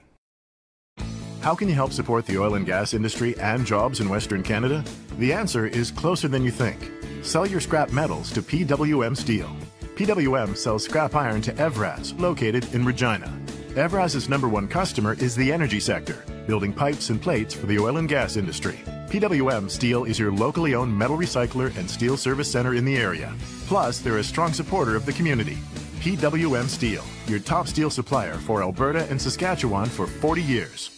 How 1.40 1.56
can 1.56 1.70
you 1.70 1.76
help 1.76 1.94
support 1.94 2.26
the 2.26 2.38
oil 2.38 2.56
and 2.56 2.66
gas 2.66 2.94
industry 2.94 3.38
and 3.40 3.66
jobs 3.66 4.02
in 4.02 4.10
Western 4.10 4.44
Canada? 4.44 4.84
The 5.18 5.32
answer 5.32 5.66
is 5.66 5.90
closer 5.90 6.28
than 6.28 6.44
you 6.44 6.52
think. 6.52 6.92
Sell 7.24 7.46
your 7.46 7.62
scrap 7.62 7.92
metals 7.92 8.34
to 8.34 8.42
PWM 8.42 9.16
Steel. 9.16 9.56
PWM 9.96 10.58
sells 10.58 10.84
scrap 10.84 11.16
iron 11.16 11.42
to 11.44 11.54
Evraz, 11.54 12.20
located 12.20 12.74
in 12.74 12.84
Regina. 12.84 13.32
Evraz's 13.76 14.30
number 14.30 14.48
one 14.48 14.70
customer 14.70 15.16
is 15.16 15.36
the 15.36 15.52
energy 15.52 15.82
sector, 15.82 16.24
building 16.48 16.72
pipes 16.72 17.10
and 17.10 17.22
plates 17.22 17.54
for 17.54 17.66
the 17.66 17.78
oil 17.78 17.98
and 17.98 18.08
gas 18.08 18.38
industry. 18.38 18.80
PWM 19.10 19.70
Steel 19.70 20.06
is 20.06 20.18
your 20.18 20.32
locally 20.32 20.76
owned 20.76 20.98
metal 20.98 21.18
recycler 21.18 21.76
and 21.78 21.90
steel 21.90 22.16
service 22.16 22.50
center 22.50 22.76
in 22.76 22.86
the 22.86 22.96
area. 22.96 23.34
Plus, 23.68 24.00
they're 24.00 24.20
a 24.20 24.24
strong 24.24 24.54
supporter 24.54 24.96
of 24.96 25.06
the 25.06 25.12
community. 25.12 25.58
PWM 26.00 26.70
Steel, 26.70 27.04
your 27.28 27.40
top 27.40 27.68
steel 27.68 27.90
supplier 27.90 28.36
for 28.36 28.62
Alberta 28.62 29.10
and 29.10 29.22
Saskatchewan 29.22 29.88
for 29.88 30.08
40 30.08 30.42
years. 30.42 30.90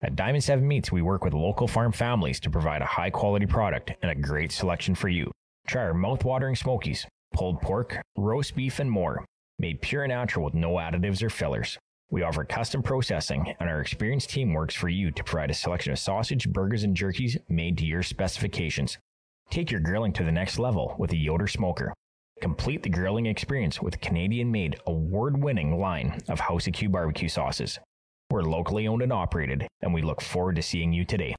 At 0.00 0.16
Diamond 0.16 0.44
7 0.44 0.66
Meats, 0.66 0.90
we 0.90 1.02
work 1.02 1.22
with 1.22 1.34
local 1.34 1.68
farm 1.68 1.92
families 1.92 2.40
to 2.40 2.50
provide 2.50 2.80
a 2.80 2.86
high 2.86 3.10
quality 3.10 3.44
product 3.44 3.92
and 4.00 4.10
a 4.10 4.14
great 4.14 4.52
selection 4.52 4.94
for 4.94 5.10
you. 5.10 5.30
Try 5.66 5.82
our 5.82 5.92
mouth-watering 5.92 6.56
smokies, 6.56 7.06
pulled 7.34 7.60
pork, 7.60 8.00
roast 8.16 8.56
beef, 8.56 8.78
and 8.78 8.90
more, 8.90 9.26
made 9.58 9.80
pure 9.80 10.04
and 10.04 10.10
natural 10.10 10.44
with 10.44 10.54
no 10.54 10.72
additives 10.72 11.22
or 11.22 11.30
fillers. 11.30 11.78
We 12.10 12.22
offer 12.22 12.44
custom 12.44 12.82
processing, 12.82 13.54
and 13.60 13.68
our 13.68 13.80
experienced 13.80 14.30
team 14.30 14.54
works 14.54 14.74
for 14.74 14.88
you 14.88 15.10
to 15.10 15.24
provide 15.24 15.50
a 15.50 15.54
selection 15.54 15.92
of 15.92 15.98
sausage, 15.98 16.48
burgers, 16.48 16.82
and 16.82 16.96
jerkies 16.96 17.36
made 17.48 17.76
to 17.78 17.84
your 17.84 18.02
specifications. 18.02 18.96
Take 19.50 19.70
your 19.70 19.80
grilling 19.80 20.12
to 20.14 20.24
the 20.24 20.32
next 20.32 20.58
level 20.58 20.94
with 20.98 21.12
a 21.12 21.16
Yoder 21.16 21.46
smoker. 21.46 21.92
Complete 22.40 22.82
the 22.82 22.88
grilling 22.88 23.26
experience 23.26 23.82
with 23.82 24.00
Canadian 24.00 24.50
made, 24.50 24.78
award 24.86 25.42
winning 25.42 25.78
line 25.78 26.20
of 26.28 26.40
House 26.40 26.66
of 26.66 26.72
Q 26.72 26.88
barbecue 26.88 27.28
sauces. 27.28 27.78
We're 28.30 28.42
locally 28.42 28.86
owned 28.86 29.02
and 29.02 29.12
operated, 29.12 29.66
and 29.82 29.92
we 29.92 30.02
look 30.02 30.20
forward 30.20 30.56
to 30.56 30.62
seeing 30.62 30.92
you 30.92 31.04
today. 31.04 31.34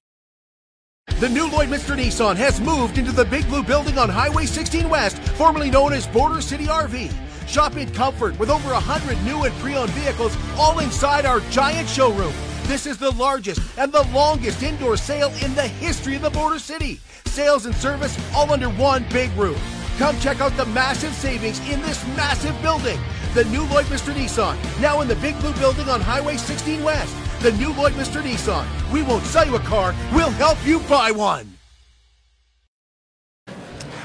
The 1.20 1.30
new 1.30 1.48
Lloydminster 1.50 1.98
Nissan 1.98 2.36
has 2.36 2.62
moved 2.62 2.98
into 2.98 3.12
the 3.12 3.26
Big 3.26 3.48
Blue 3.48 3.64
Building 3.64 3.98
on 3.98 4.10
Highway 4.10 4.46
16 4.46 4.90
West, 4.90 5.18
formerly 5.18 5.72
known 5.72 5.94
as 5.94 6.06
Border 6.08 6.42
City 6.42 6.66
RV. 6.66 7.12
Shop 7.50 7.76
in 7.78 7.92
comfort 7.94 8.38
with 8.38 8.52
over 8.52 8.72
100 8.74 9.24
new 9.24 9.44
and 9.44 9.56
pre-owned 9.56 9.90
vehicles 9.92 10.38
all 10.56 10.78
inside 10.78 11.26
our 11.26 11.40
giant 11.50 11.90
showroom. 11.90 12.32
This 12.66 12.86
is 12.86 13.00
the 13.00 13.10
largest 13.14 13.60
and 13.76 13.92
the 13.92 14.08
longest 14.14 14.62
indoor 14.62 14.96
sale 14.98 15.34
in 15.44 15.56
the 15.56 15.68
history 15.68 16.16
of 16.16 16.22
the 16.22 16.30
Border 16.30 16.60
City. 16.60 17.00
Sales 17.26 17.66
and 17.66 17.74
service 17.74 18.16
all 18.36 18.52
under 18.54 18.70
one 18.70 19.04
big 19.12 19.32
roof. 19.32 19.60
Come 19.98 20.20
check 20.20 20.42
out 20.42 20.56
the 20.58 20.66
massive 20.68 21.12
savings 21.14 21.60
in 21.68 21.82
this 21.82 22.06
massive 22.16 22.60
building. 22.62 23.00
The 23.34 23.46
new 23.46 23.64
Lloydminster 23.64 24.14
Nissan, 24.14 24.56
now 24.80 25.02
in 25.02 25.08
the 25.08 25.16
Big 25.16 25.38
Blue 25.40 25.54
Building 25.54 25.90
on 25.90 26.02
Highway 26.02 26.38
16 26.38 26.84
West. 26.84 27.16
The 27.42 27.52
new 27.54 27.74
Lloydminster 27.74 28.22
Nissan. 28.22 28.68
We 28.94 29.02
won't 29.02 29.26
sell 29.26 29.48
you 29.48 29.56
a 29.56 29.60
car, 29.60 29.96
we'll 30.14 30.30
help 30.30 30.64
you 30.68 30.82
buy 30.82 31.10
one. 31.10 31.49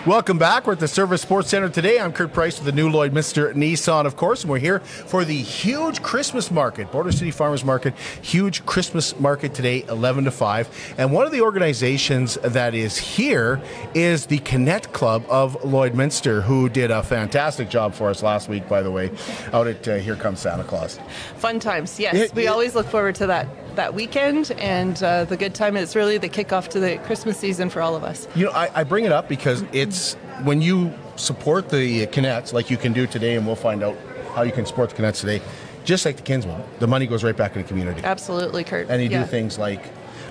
Welcome 0.06 0.36
back. 0.36 0.66
We're 0.66 0.74
at 0.74 0.80
the 0.80 0.86
Servus 0.86 1.22
Sports 1.22 1.48
Center 1.48 1.70
today. 1.70 1.98
I'm 1.98 2.12
Kurt 2.12 2.34
Price 2.34 2.58
with 2.58 2.66
the 2.66 2.72
new 2.72 2.90
Lloydminster 2.90 3.54
Nissan, 3.54 4.04
of 4.04 4.16
course, 4.16 4.42
and 4.42 4.50
we're 4.50 4.58
here 4.58 4.80
for 4.80 5.24
the 5.24 5.40
huge 5.40 6.02
Christmas 6.02 6.50
market, 6.50 6.92
Border 6.92 7.10
City 7.10 7.30
Farmers 7.30 7.64
Market, 7.64 7.94
huge 8.20 8.66
Christmas 8.66 9.18
market 9.18 9.54
today, 9.54 9.82
11 9.88 10.24
to 10.24 10.30
5. 10.30 10.94
And 10.98 11.10
one 11.10 11.24
of 11.24 11.32
the 11.32 11.40
organizations 11.40 12.34
that 12.42 12.74
is 12.74 12.98
here 12.98 13.62
is 13.94 14.26
the 14.26 14.40
Kinette 14.40 14.92
Club 14.92 15.24
of 15.30 15.58
Lloydminster, 15.62 16.42
who 16.42 16.68
did 16.68 16.90
a 16.90 17.02
fantastic 17.02 17.70
job 17.70 17.94
for 17.94 18.10
us 18.10 18.22
last 18.22 18.46
week, 18.50 18.68
by 18.68 18.82
the 18.82 18.90
way, 18.90 19.10
out 19.54 19.66
at 19.66 19.88
uh, 19.88 19.94
Here 19.94 20.16
Comes 20.16 20.40
Santa 20.40 20.64
Claus. 20.64 21.00
Fun 21.38 21.58
times, 21.58 21.98
yes. 21.98 22.14
Yeah, 22.14 22.26
we 22.34 22.44
yeah. 22.44 22.50
always 22.50 22.74
look 22.74 22.88
forward 22.88 23.14
to 23.14 23.26
that. 23.28 23.48
That 23.74 23.92
weekend 23.94 24.52
and 24.52 25.02
uh, 25.02 25.24
the 25.24 25.36
good 25.36 25.54
time. 25.54 25.76
It's 25.76 25.96
really 25.96 26.16
the 26.18 26.28
kickoff 26.28 26.68
to 26.68 26.80
the 26.80 26.98
Christmas 26.98 27.36
season 27.38 27.70
for 27.70 27.82
all 27.82 27.96
of 27.96 28.04
us. 28.04 28.28
You 28.36 28.46
know, 28.46 28.52
I, 28.52 28.70
I 28.74 28.84
bring 28.84 29.04
it 29.04 29.10
up 29.12 29.28
because 29.28 29.64
it's 29.72 30.14
when 30.44 30.62
you 30.62 30.92
support 31.16 31.70
the 31.70 32.06
Kinettes, 32.06 32.52
like 32.52 32.70
you 32.70 32.76
can 32.76 32.92
do 32.92 33.06
today, 33.06 33.34
and 33.36 33.46
we'll 33.46 33.56
find 33.56 33.82
out 33.82 33.96
how 34.34 34.42
you 34.42 34.52
can 34.52 34.64
support 34.64 34.90
the 34.90 34.96
Kinettes 35.02 35.20
today. 35.20 35.42
Just 35.84 36.04
like 36.04 36.16
the 36.16 36.22
Kinsmen, 36.22 36.62
the 36.78 36.86
money 36.86 37.06
goes 37.06 37.24
right 37.24 37.36
back 37.36 37.56
in 37.56 37.62
the 37.62 37.68
community. 37.68 38.00
Absolutely, 38.04 38.62
Kurt. 38.64 38.88
And 38.88 39.02
you 39.02 39.08
Yeah. 39.08 39.24
do 39.24 39.28
things 39.28 39.58
like, 39.58 39.82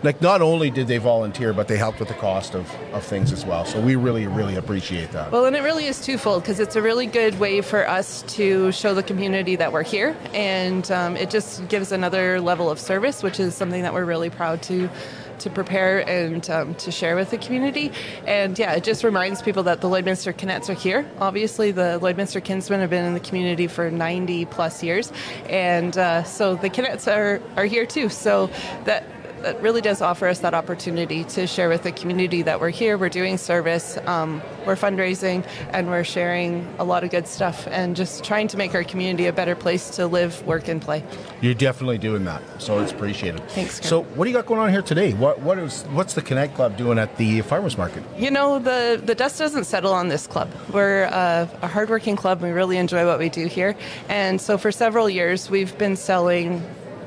like 0.03 0.21
not 0.21 0.41
only 0.41 0.69
did 0.69 0.87
they 0.87 0.97
volunteer, 0.97 1.53
but 1.53 1.67
they 1.67 1.77
helped 1.77 1.99
with 1.99 2.09
the 2.09 2.13
cost 2.15 2.53
of, 2.53 2.69
of 2.93 3.03
things 3.03 3.31
as 3.31 3.45
well. 3.45 3.65
So 3.65 3.79
we 3.79 3.95
really, 3.95 4.27
really 4.27 4.55
appreciate 4.55 5.11
that. 5.11 5.31
Well, 5.31 5.45
and 5.45 5.55
it 5.55 5.61
really 5.61 5.85
is 5.85 6.01
twofold 6.01 6.43
because 6.43 6.59
it's 6.59 6.75
a 6.75 6.81
really 6.81 7.05
good 7.05 7.39
way 7.39 7.61
for 7.61 7.87
us 7.87 8.23
to 8.23 8.71
show 8.71 8.93
the 8.93 9.03
community 9.03 9.55
that 9.55 9.71
we're 9.71 9.83
here, 9.83 10.15
and 10.33 10.91
um, 10.91 11.15
it 11.15 11.29
just 11.29 11.67
gives 11.69 11.91
another 11.91 12.41
level 12.41 12.69
of 12.69 12.79
service, 12.79 13.23
which 13.23 13.39
is 13.39 13.55
something 13.55 13.81
that 13.83 13.93
we're 13.93 14.05
really 14.05 14.29
proud 14.29 14.61
to 14.63 14.89
to 15.39 15.49
prepare 15.49 16.07
and 16.07 16.49
um, 16.49 16.75
to 16.75 16.91
share 16.91 17.15
with 17.15 17.29
the 17.31 17.37
community. 17.37 17.91
And 18.25 18.57
yeah, 18.57 18.73
it 18.73 18.83
just 18.83 19.03
reminds 19.03 19.41
people 19.41 19.63
that 19.63 19.81
the 19.81 19.89
Lloydminster 19.89 20.33
Kinettes 20.33 20.69
are 20.69 20.73
here. 20.73 21.09
Obviously, 21.19 21.71
the 21.71 21.99
Lloydminster 22.01 22.43
Kinsmen 22.43 22.79
have 22.79 22.89
been 22.89 23.03
in 23.03 23.13
the 23.13 23.19
community 23.19 23.67
for 23.67 23.91
90 23.91 24.45
plus 24.45 24.83
years, 24.83 25.11
and 25.47 25.97
uh, 25.97 26.23
so 26.23 26.55
the 26.55 26.69
Kinettes 26.69 27.11
are 27.11 27.41
are 27.57 27.65
here 27.65 27.85
too. 27.85 28.09
So 28.09 28.49
that 28.85 29.03
that 29.43 29.61
really 29.61 29.81
does 29.81 30.01
offer 30.01 30.27
us 30.27 30.39
that 30.39 30.53
opportunity 30.53 31.23
to 31.25 31.45
share 31.45 31.69
with 31.69 31.83
the 31.83 31.91
community 31.91 32.41
that 32.41 32.59
we're 32.59 32.69
here, 32.69 32.97
we're 32.97 33.09
doing 33.09 33.37
service, 33.37 33.97
um, 34.05 34.41
we're 34.65 34.75
fundraising, 34.75 35.45
and 35.71 35.89
we're 35.89 36.03
sharing 36.03 36.67
a 36.79 36.83
lot 36.83 37.03
of 37.03 37.11
good 37.11 37.27
stuff 37.27 37.67
and 37.67 37.95
just 37.95 38.23
trying 38.23 38.47
to 38.47 38.57
make 38.57 38.73
our 38.73 38.83
community 38.83 39.27
a 39.27 39.33
better 39.33 39.55
place 39.55 39.89
to 39.91 40.07
live, 40.07 40.41
work, 40.47 40.67
and 40.67 40.81
play. 40.81 41.03
You're 41.41 41.53
definitely 41.53 41.97
doing 41.97 42.23
that, 42.25 42.41
so 42.59 42.79
it's 42.79 42.93
appreciated. 42.93 43.47
Thanks. 43.49 43.85
So, 43.85 44.03
what 44.03 44.23
do 44.25 44.31
you 44.31 44.35
got 44.35 44.45
going 44.45 44.61
on 44.61 44.71
here 44.71 44.81
today? 44.81 45.13
What 45.13 45.39
what 45.41 45.59
is 45.59 45.83
what's 45.91 46.13
the 46.13 46.21
Kinette 46.21 46.55
Club 46.55 46.77
doing 46.77 46.97
at 46.97 47.17
the 47.17 47.41
farmers 47.41 47.77
market? 47.77 48.03
You 48.17 48.31
know, 48.31 48.59
the, 48.59 49.01
the 49.03 49.13
dust 49.13 49.39
doesn't 49.39 49.65
settle 49.65 49.93
on 49.93 50.07
this 50.07 50.25
club. 50.25 50.49
We're 50.71 51.05
uh, 51.05 51.47
a 51.61 51.67
hardworking 51.67 52.15
club. 52.15 52.41
We 52.41 52.51
really 52.51 52.77
enjoy 52.77 53.05
what 53.05 53.19
we 53.19 53.29
do 53.29 53.47
here. 53.47 53.75
And 54.07 54.39
so 54.39 54.57
for 54.57 54.71
several 54.71 55.09
years, 55.09 55.49
we've 55.49 55.77
been 55.77 55.97
selling 55.97 56.63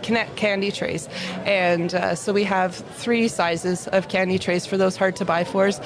Kinette 0.07 0.37
candy 0.37 0.71
trays. 0.71 1.09
And 1.45 1.93
uh, 1.93 2.15
so 2.15 2.33
we 2.33 2.45
have 2.45 2.77
three 2.77 3.27
sizes 3.27 3.89
of 3.89 4.09
candy 4.09 4.39
trays 4.39 4.65
for 4.65 4.77
those 4.77 4.97
hard 4.97 5.17
to 5.17 5.25
buy 5.25 5.43
fours. 5.43 5.81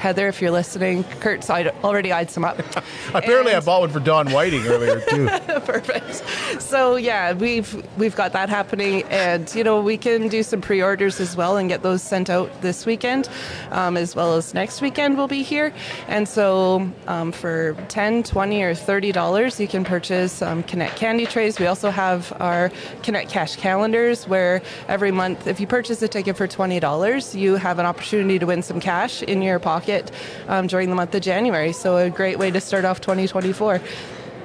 Heather, 0.00 0.28
if 0.28 0.40
you're 0.40 0.50
listening, 0.50 1.04
Kurt's 1.20 1.50
already 1.50 2.10
eyed 2.10 2.30
some 2.30 2.42
up. 2.42 2.58
Apparently, 3.12 3.52
I 3.52 3.60
bought 3.60 3.82
one 3.82 3.90
for 3.90 4.00
Don 4.00 4.32
Whiting 4.32 4.66
earlier 4.66 4.98
too. 5.10 5.26
Perfect. 5.26 6.24
So 6.58 6.96
yeah, 6.96 7.34
we've 7.34 7.70
we've 7.98 8.16
got 8.16 8.32
that 8.32 8.48
happening, 8.48 9.02
and 9.10 9.54
you 9.54 9.62
know 9.62 9.78
we 9.82 9.98
can 9.98 10.28
do 10.28 10.42
some 10.42 10.62
pre-orders 10.62 11.20
as 11.20 11.36
well 11.36 11.58
and 11.58 11.68
get 11.68 11.82
those 11.82 12.02
sent 12.02 12.30
out 12.30 12.62
this 12.62 12.86
weekend, 12.86 13.28
um, 13.72 13.98
as 13.98 14.16
well 14.16 14.36
as 14.36 14.54
next 14.54 14.80
weekend 14.80 15.18
we'll 15.18 15.28
be 15.28 15.42
here. 15.42 15.70
And 16.08 16.26
so 16.26 16.90
um, 17.06 17.30
for 17.30 17.76
10 17.88 18.22
20 18.22 18.62
or 18.62 18.74
30 18.74 19.12
dollars, 19.12 19.60
you 19.60 19.68
can 19.68 19.84
purchase 19.84 20.40
um, 20.40 20.62
Kinette 20.62 20.96
candy 20.96 21.26
trays. 21.26 21.58
We 21.58 21.66
also 21.66 21.90
have 21.90 22.32
our 22.40 22.70
Kinette 23.02 23.28
cash 23.28 23.56
calendars, 23.56 24.26
where 24.26 24.62
every 24.88 25.10
month, 25.10 25.46
if 25.46 25.60
you 25.60 25.66
purchase 25.66 26.00
a 26.00 26.08
ticket 26.08 26.38
for 26.38 26.46
20 26.46 26.80
dollars, 26.80 27.34
you 27.34 27.56
have 27.56 27.78
an 27.78 27.84
opportunity 27.84 28.38
to 28.38 28.46
win 28.46 28.62
some 28.62 28.80
cash 28.80 29.22
in 29.24 29.42
your 29.42 29.58
pocket 29.58 29.89
um, 30.48 30.66
during 30.66 30.90
the 30.90 30.96
month 30.96 31.14
of 31.14 31.22
January. 31.22 31.72
So 31.72 31.96
a 31.96 32.10
great 32.10 32.38
way 32.38 32.50
to 32.50 32.60
start 32.60 32.84
off 32.84 33.00
2024. 33.00 33.80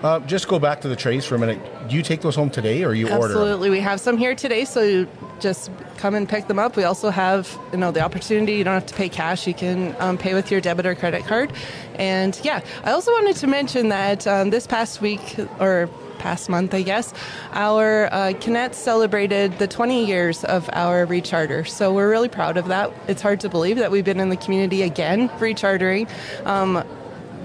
Uh, 0.04 0.20
just 0.20 0.48
go 0.48 0.60
back 0.60 0.82
to 0.82 0.88
the 0.88 0.96
trays 0.96 1.26
for 1.26 1.36
a 1.36 1.40
minute. 1.40 1.60
Do 1.90 1.96
you 1.96 2.04
take 2.04 2.22
those 2.22 2.36
home 2.36 2.50
today, 2.50 2.84
or 2.84 2.94
you 2.94 3.10
order? 3.10 3.34
Absolutely, 3.34 3.70
we 3.70 3.80
have 3.80 4.00
some 4.00 4.18
here 4.18 4.36
today, 4.36 4.66
so 4.66 4.84
you 4.84 5.08
just 5.40 5.72
come 5.98 6.14
and 6.14 6.30
pick 6.30 6.48
them 6.48 6.60
up. 6.60 6.76
We 6.76 6.84
also 6.84 7.10
have, 7.10 7.58
you 7.72 7.80
know, 7.80 7.92
the 7.92 8.02
opportunity. 8.02 8.54
You 8.54 8.64
don't 8.64 8.76
have 8.76 8.86
to 8.86 8.94
pay 8.94 9.10
cash; 9.10 9.48
you 9.48 9.54
can 9.54 9.96
um, 10.00 10.18
pay 10.18 10.34
with 10.36 10.52
your 10.52 10.62
debit 10.62 10.86
or 10.86 10.94
credit 10.94 11.26
card. 11.26 11.52
And 11.96 12.40
yeah, 12.44 12.62
I 12.84 12.92
also 12.92 13.12
wanted 13.14 13.38
to 13.38 13.48
mention 13.48 13.90
that 13.90 14.28
um, 14.28 14.52
this 14.52 14.68
past 14.68 15.02
week 15.02 15.40
or 15.60 15.90
past 16.20 16.50
month, 16.50 16.74
I 16.74 16.82
guess, 16.82 17.14
our 17.54 18.08
uh, 18.08 18.34
Kinette 18.34 18.74
celebrated 18.74 19.58
the 19.60 19.68
20 19.68 20.06
years 20.06 20.44
of 20.46 20.70
our 20.74 21.06
recharter. 21.06 21.68
So 21.68 21.94
we're 21.94 22.10
really 22.10 22.30
proud 22.30 22.58
of 22.58 22.68
that. 22.68 22.92
It's 23.08 23.22
hard 23.22 23.40
to 23.42 23.50
believe 23.50 23.78
that 23.78 23.92
we've 23.92 24.06
been 24.06 24.20
in 24.20 24.30
the 24.30 24.38
community 24.38 24.82
again 24.82 25.30
rechartering. 25.30 26.10
Um, 26.46 26.84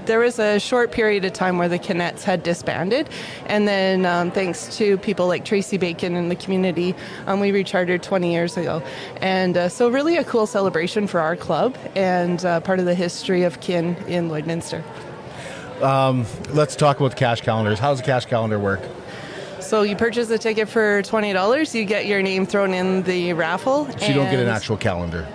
there 0.06 0.18
was 0.18 0.38
a 0.38 0.59
short 0.59 0.92
period 0.92 1.24
of 1.24 1.33
time 1.33 1.59
where 1.59 1.68
the 1.68 1.78
Kinettes 1.78 2.22
had 2.22 2.42
disbanded, 2.42 3.09
and 3.46 3.68
then 3.68 4.06
um, 4.06 4.30
thanks 4.30 4.76
to 4.78 4.98
people 4.98 5.28
like 5.28 5.44
Tracy 5.44 5.76
Bacon 5.76 6.16
in 6.16 6.28
the 6.28 6.35
community, 6.37 6.94
um, 7.26 7.38
we 7.38 7.52
rechartered 7.52 8.02
20 8.02 8.33
years 8.33 8.56
ago. 8.56 8.83
And 9.20 9.56
uh, 9.56 9.68
so, 9.68 9.88
really, 9.88 10.16
a 10.16 10.24
cool 10.24 10.46
celebration 10.46 11.06
for 11.06 11.20
our 11.20 11.37
club 11.37 11.76
and 11.94 12.44
uh, 12.44 12.61
part 12.61 12.80
of 12.80 12.87
the 12.87 12.94
history 12.94 13.42
of 13.44 13.61
kin 13.61 13.94
in 14.09 14.30
Lloydminster. 14.30 14.83
Um, 15.82 16.26
let's 16.50 16.76
talk 16.76 16.98
about 16.98 17.10
the 17.10 17.16
cash 17.16 17.40
calendars. 17.40 17.78
How 17.78 17.90
does 17.90 18.00
the 18.00 18.04
cash 18.06 18.26
calendar 18.26 18.58
work? 18.58 18.80
So, 19.60 19.82
you 19.82 19.94
purchase 19.94 20.30
a 20.30 20.38
ticket 20.38 20.68
for 20.68 21.02
$20, 21.02 21.74
you 21.74 21.84
get 21.84 22.06
your 22.06 22.22
name 22.22 22.44
thrown 22.44 22.74
in 22.74 23.02
the 23.04 23.32
raffle. 23.34 23.86
So 23.98 24.06
you 24.06 24.14
don't 24.14 24.30
get 24.30 24.40
an 24.40 24.48
actual 24.48 24.76
calendar. 24.76 25.28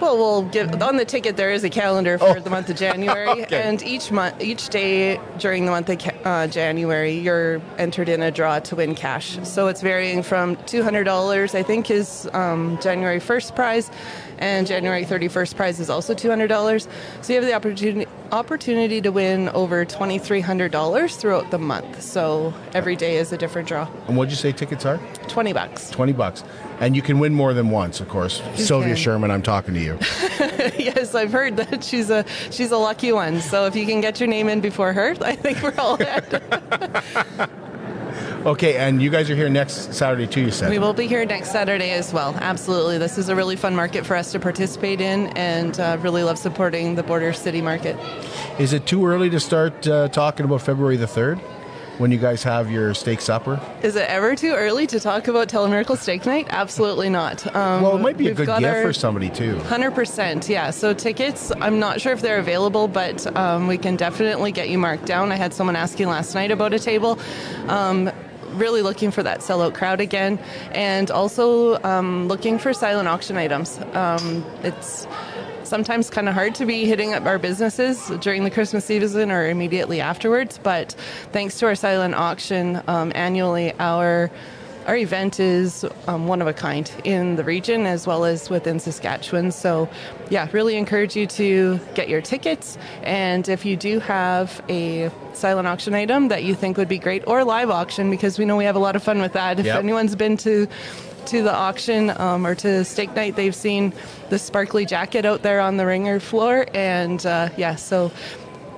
Well, 0.00 0.16
we'll 0.16 0.42
give 0.44 0.80
on 0.80 0.96
the 0.96 1.04
ticket. 1.04 1.36
There 1.36 1.50
is 1.50 1.64
a 1.64 1.70
calendar 1.70 2.18
for 2.18 2.38
the 2.38 2.50
month 2.50 2.70
of 2.70 2.76
January, 2.76 3.28
Okay. 3.42 3.60
and 3.62 3.82
each 3.82 4.12
month, 4.12 4.40
each 4.40 4.68
day 4.68 5.20
during 5.38 5.64
the 5.64 5.72
month 5.72 5.88
of 5.88 5.98
ca- 5.98 6.12
uh, 6.24 6.46
January, 6.46 7.18
you're 7.18 7.60
entered 7.78 8.08
in 8.08 8.22
a 8.22 8.30
draw 8.30 8.60
to 8.60 8.76
win 8.76 8.94
cash. 8.94 9.40
So 9.42 9.66
it's 9.66 9.80
varying 9.82 10.22
from 10.22 10.54
two 10.66 10.84
hundred 10.84 11.02
dollars, 11.02 11.56
I 11.56 11.64
think, 11.64 11.90
is 11.90 12.28
um, 12.32 12.78
January 12.80 13.18
first 13.18 13.56
prize, 13.56 13.90
and 14.38 14.66
January 14.66 15.04
thirty 15.04 15.28
first 15.28 15.56
prize 15.56 15.80
is 15.80 15.90
also 15.90 16.14
two 16.14 16.28
hundred 16.28 16.48
dollars. 16.48 16.88
So 17.22 17.32
you 17.32 17.38
have 17.40 17.48
the 17.48 17.54
opportunity 17.54 18.10
opportunity 18.32 19.00
to 19.00 19.10
win 19.10 19.48
over 19.50 19.84
twenty 19.84 20.18
three 20.18 20.40
hundred 20.40 20.72
dollars 20.72 21.16
throughout 21.16 21.50
the 21.50 21.58
month. 21.58 22.02
So 22.02 22.52
every 22.74 22.96
day 22.96 23.16
is 23.16 23.32
a 23.32 23.38
different 23.38 23.68
draw. 23.68 23.88
And 24.06 24.16
what'd 24.16 24.30
you 24.30 24.36
say 24.36 24.52
tickets 24.52 24.84
are? 24.84 24.98
Twenty 25.28 25.52
bucks. 25.52 25.90
Twenty 25.90 26.12
bucks, 26.12 26.44
and 26.80 26.94
you 26.96 27.02
can 27.02 27.18
win 27.18 27.34
more 27.34 27.52
than 27.54 27.70
once, 27.70 28.00
of 28.00 28.08
course. 28.08 28.42
You 28.56 28.64
Sylvia 28.64 28.94
can. 28.94 28.96
Sherman, 28.96 29.30
I'm 29.30 29.42
talking 29.42 29.74
to 29.74 29.80
you. 29.80 29.98
yes, 30.78 31.14
I've 31.14 31.32
heard 31.32 31.56
that 31.56 31.82
she's 31.84 32.10
a 32.10 32.24
she's 32.50 32.70
a 32.70 32.78
lucky 32.78 33.12
one. 33.12 33.40
So 33.40 33.66
if 33.66 33.76
you 33.76 33.86
can 33.86 34.00
get 34.00 34.20
your 34.20 34.28
name 34.28 34.48
in 34.48 34.60
before 34.60 34.92
her, 34.92 35.14
I 35.22 35.34
think 35.36 35.62
we're 35.62 35.74
all 35.78 35.94
ahead. 36.00 37.50
Okay, 38.48 38.76
and 38.78 39.02
you 39.02 39.10
guys 39.10 39.28
are 39.28 39.36
here 39.36 39.50
next 39.50 39.92
Saturday 39.92 40.26
too. 40.26 40.40
You 40.40 40.50
said. 40.50 40.70
we 40.70 40.78
will 40.78 40.94
be 40.94 41.06
here 41.06 41.22
next 41.26 41.52
Saturday 41.52 41.90
as 41.90 42.14
well. 42.14 42.34
Absolutely, 42.40 42.96
this 42.96 43.18
is 43.18 43.28
a 43.28 43.36
really 43.36 43.56
fun 43.56 43.76
market 43.76 44.06
for 44.06 44.16
us 44.16 44.32
to 44.32 44.40
participate 44.40 45.02
in, 45.02 45.26
and 45.36 45.78
uh, 45.78 45.98
really 46.00 46.22
love 46.22 46.38
supporting 46.38 46.94
the 46.94 47.02
Border 47.02 47.34
City 47.34 47.60
Market. 47.60 47.94
Is 48.58 48.72
it 48.72 48.86
too 48.86 49.04
early 49.06 49.28
to 49.28 49.38
start 49.38 49.86
uh, 49.86 50.08
talking 50.08 50.46
about 50.46 50.62
February 50.62 50.96
the 50.96 51.06
third, 51.06 51.38
when 51.98 52.10
you 52.10 52.16
guys 52.16 52.42
have 52.42 52.70
your 52.70 52.94
steak 52.94 53.20
supper? 53.20 53.60
Is 53.82 53.96
it 53.96 54.08
ever 54.08 54.34
too 54.34 54.54
early 54.54 54.86
to 54.86 54.98
talk 54.98 55.28
about 55.28 55.48
Telemiracle 55.48 55.98
Steak 55.98 56.24
Night? 56.24 56.46
Absolutely 56.48 57.10
not. 57.10 57.44
Um, 57.54 57.82
well, 57.82 57.96
it 57.96 58.00
might 58.00 58.16
be 58.16 58.28
a 58.28 58.34
good 58.34 58.46
gift 58.46 58.64
our- 58.64 58.82
for 58.82 58.94
somebody 58.94 59.28
too. 59.28 59.58
Hundred 59.58 59.90
percent, 59.90 60.48
yeah. 60.48 60.70
So 60.70 60.94
tickets, 60.94 61.52
I'm 61.60 61.78
not 61.78 62.00
sure 62.00 62.14
if 62.14 62.22
they're 62.22 62.38
available, 62.38 62.88
but 62.88 63.26
um, 63.36 63.66
we 63.66 63.76
can 63.76 63.96
definitely 63.96 64.52
get 64.52 64.70
you 64.70 64.78
marked 64.78 65.04
down. 65.04 65.32
I 65.32 65.36
had 65.36 65.52
someone 65.52 65.76
asking 65.76 66.08
last 66.08 66.34
night 66.34 66.50
about 66.50 66.72
a 66.72 66.78
table. 66.78 67.18
Um, 67.66 68.10
really 68.58 68.82
looking 68.82 69.10
for 69.10 69.22
that 69.22 69.40
sellout 69.40 69.74
crowd 69.74 70.00
again, 70.00 70.38
and 70.72 71.10
also 71.10 71.82
um, 71.82 72.28
looking 72.28 72.58
for 72.58 72.72
silent 72.72 73.08
auction 73.08 73.36
items. 73.36 73.78
Um, 73.94 74.44
it's 74.62 75.06
sometimes 75.64 76.10
kind 76.10 76.28
of 76.28 76.34
hard 76.34 76.54
to 76.56 76.66
be 76.66 76.86
hitting 76.86 77.14
up 77.14 77.26
our 77.26 77.38
businesses 77.38 78.10
during 78.20 78.44
the 78.44 78.50
Christmas 78.50 78.84
season 78.84 79.30
or 79.30 79.48
immediately 79.48 80.00
afterwards, 80.00 80.58
but 80.62 80.92
thanks 81.32 81.58
to 81.58 81.66
our 81.66 81.74
silent 81.74 82.14
auction 82.14 82.82
um, 82.86 83.12
annually, 83.14 83.72
our 83.78 84.30
our 84.88 84.96
event 84.96 85.38
is 85.38 85.84
um, 86.06 86.26
one 86.26 86.40
of 86.40 86.48
a 86.48 86.52
kind 86.54 86.90
in 87.04 87.36
the 87.36 87.44
region 87.44 87.86
as 87.86 88.06
well 88.06 88.24
as 88.24 88.48
within 88.48 88.80
Saskatchewan. 88.80 89.52
So, 89.52 89.88
yeah, 90.30 90.48
really 90.52 90.76
encourage 90.76 91.14
you 91.14 91.26
to 91.26 91.78
get 91.94 92.08
your 92.08 92.22
tickets. 92.22 92.78
And 93.02 93.48
if 93.50 93.66
you 93.66 93.76
do 93.76 94.00
have 94.00 94.62
a 94.70 95.10
silent 95.34 95.68
auction 95.68 95.94
item 95.94 96.28
that 96.28 96.42
you 96.42 96.54
think 96.54 96.78
would 96.78 96.88
be 96.88 96.98
great, 96.98 97.22
or 97.26 97.44
live 97.44 97.68
auction, 97.68 98.10
because 98.10 98.38
we 98.38 98.46
know 98.46 98.56
we 98.56 98.64
have 98.64 98.76
a 98.76 98.80
lot 98.80 98.96
of 98.96 99.02
fun 99.02 99.20
with 99.20 99.34
that. 99.34 99.60
If 99.60 99.66
Yep. 99.66 99.78
anyone's 99.78 100.16
been 100.16 100.36
to 100.38 100.66
to 101.26 101.42
the 101.42 101.52
auction 101.52 102.08
um, 102.18 102.46
or 102.46 102.54
to 102.54 102.82
steak 102.84 103.14
night, 103.14 103.36
they've 103.36 103.54
seen 103.54 103.92
the 104.30 104.38
sparkly 104.38 104.86
jacket 104.86 105.26
out 105.26 105.42
there 105.42 105.60
on 105.60 105.76
the 105.76 105.84
ringer 105.84 106.18
floor. 106.18 106.64
And 106.72 107.24
uh, 107.26 107.50
yeah, 107.58 107.74
so 107.76 108.10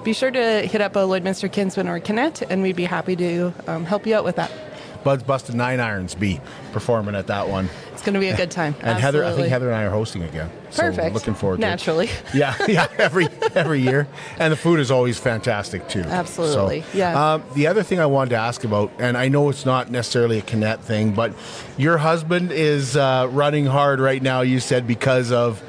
be 0.02 0.12
sure 0.12 0.32
to 0.32 0.62
hit 0.62 0.80
up 0.80 0.96
a 0.96 1.00
Lloydminster 1.00 1.52
Kinsman 1.52 1.86
or 1.86 2.00
Kinette, 2.00 2.42
and 2.50 2.62
we'd 2.62 2.74
be 2.74 2.86
happy 2.86 3.14
to 3.14 3.54
um, 3.68 3.84
help 3.84 4.04
you 4.04 4.16
out 4.16 4.24
with 4.24 4.34
that. 4.34 4.50
Bud's 5.04 5.22
Busted 5.22 5.54
Nine 5.54 5.80
Irons 5.80 6.14
be 6.14 6.40
performing 6.72 7.14
at 7.14 7.26
that 7.28 7.48
one. 7.48 7.68
It's 7.92 8.02
going 8.02 8.14
to 8.14 8.20
be 8.20 8.28
a 8.28 8.36
good 8.36 8.50
time. 8.50 8.74
And 8.82 8.98
Heather, 8.98 9.24
I 9.24 9.32
think 9.32 9.48
Heather 9.48 9.66
and 9.68 9.76
I 9.76 9.84
are 9.84 9.90
hosting 9.90 10.22
again. 10.22 10.50
So 10.70 10.82
Perfect. 10.84 11.14
looking 11.14 11.34
forward 11.34 11.56
to 11.56 11.60
Naturally. 11.62 12.06
it. 12.06 12.22
Yeah, 12.34 12.54
yeah. 12.66 12.86
Every 12.98 13.28
every 13.54 13.80
year, 13.80 14.06
and 14.38 14.52
the 14.52 14.56
food 14.56 14.80
is 14.80 14.90
always 14.90 15.18
fantastic 15.18 15.86
too. 15.88 16.00
Absolutely, 16.00 16.82
So, 16.82 16.88
yeah. 16.94 17.32
Um, 17.34 17.42
the 17.54 17.66
other 17.66 17.82
thing 17.82 18.00
I 18.00 18.06
wanted 18.06 18.30
to 18.30 18.36
ask 18.36 18.64
about, 18.64 18.90
and 18.98 19.16
I 19.18 19.28
know 19.28 19.48
it's 19.50 19.66
not 19.66 19.90
necessarily 19.90 20.38
a 20.38 20.42
Kinette 20.42 20.80
thing, 20.80 21.12
but 21.12 21.32
your 21.76 21.98
husband 21.98 22.52
is 22.52 22.96
uh, 22.96 23.28
running 23.30 23.66
hard 23.66 24.00
right 24.00 24.22
now. 24.22 24.40
You 24.42 24.60
said 24.60 24.86
because 24.86 25.32
of 25.32 25.60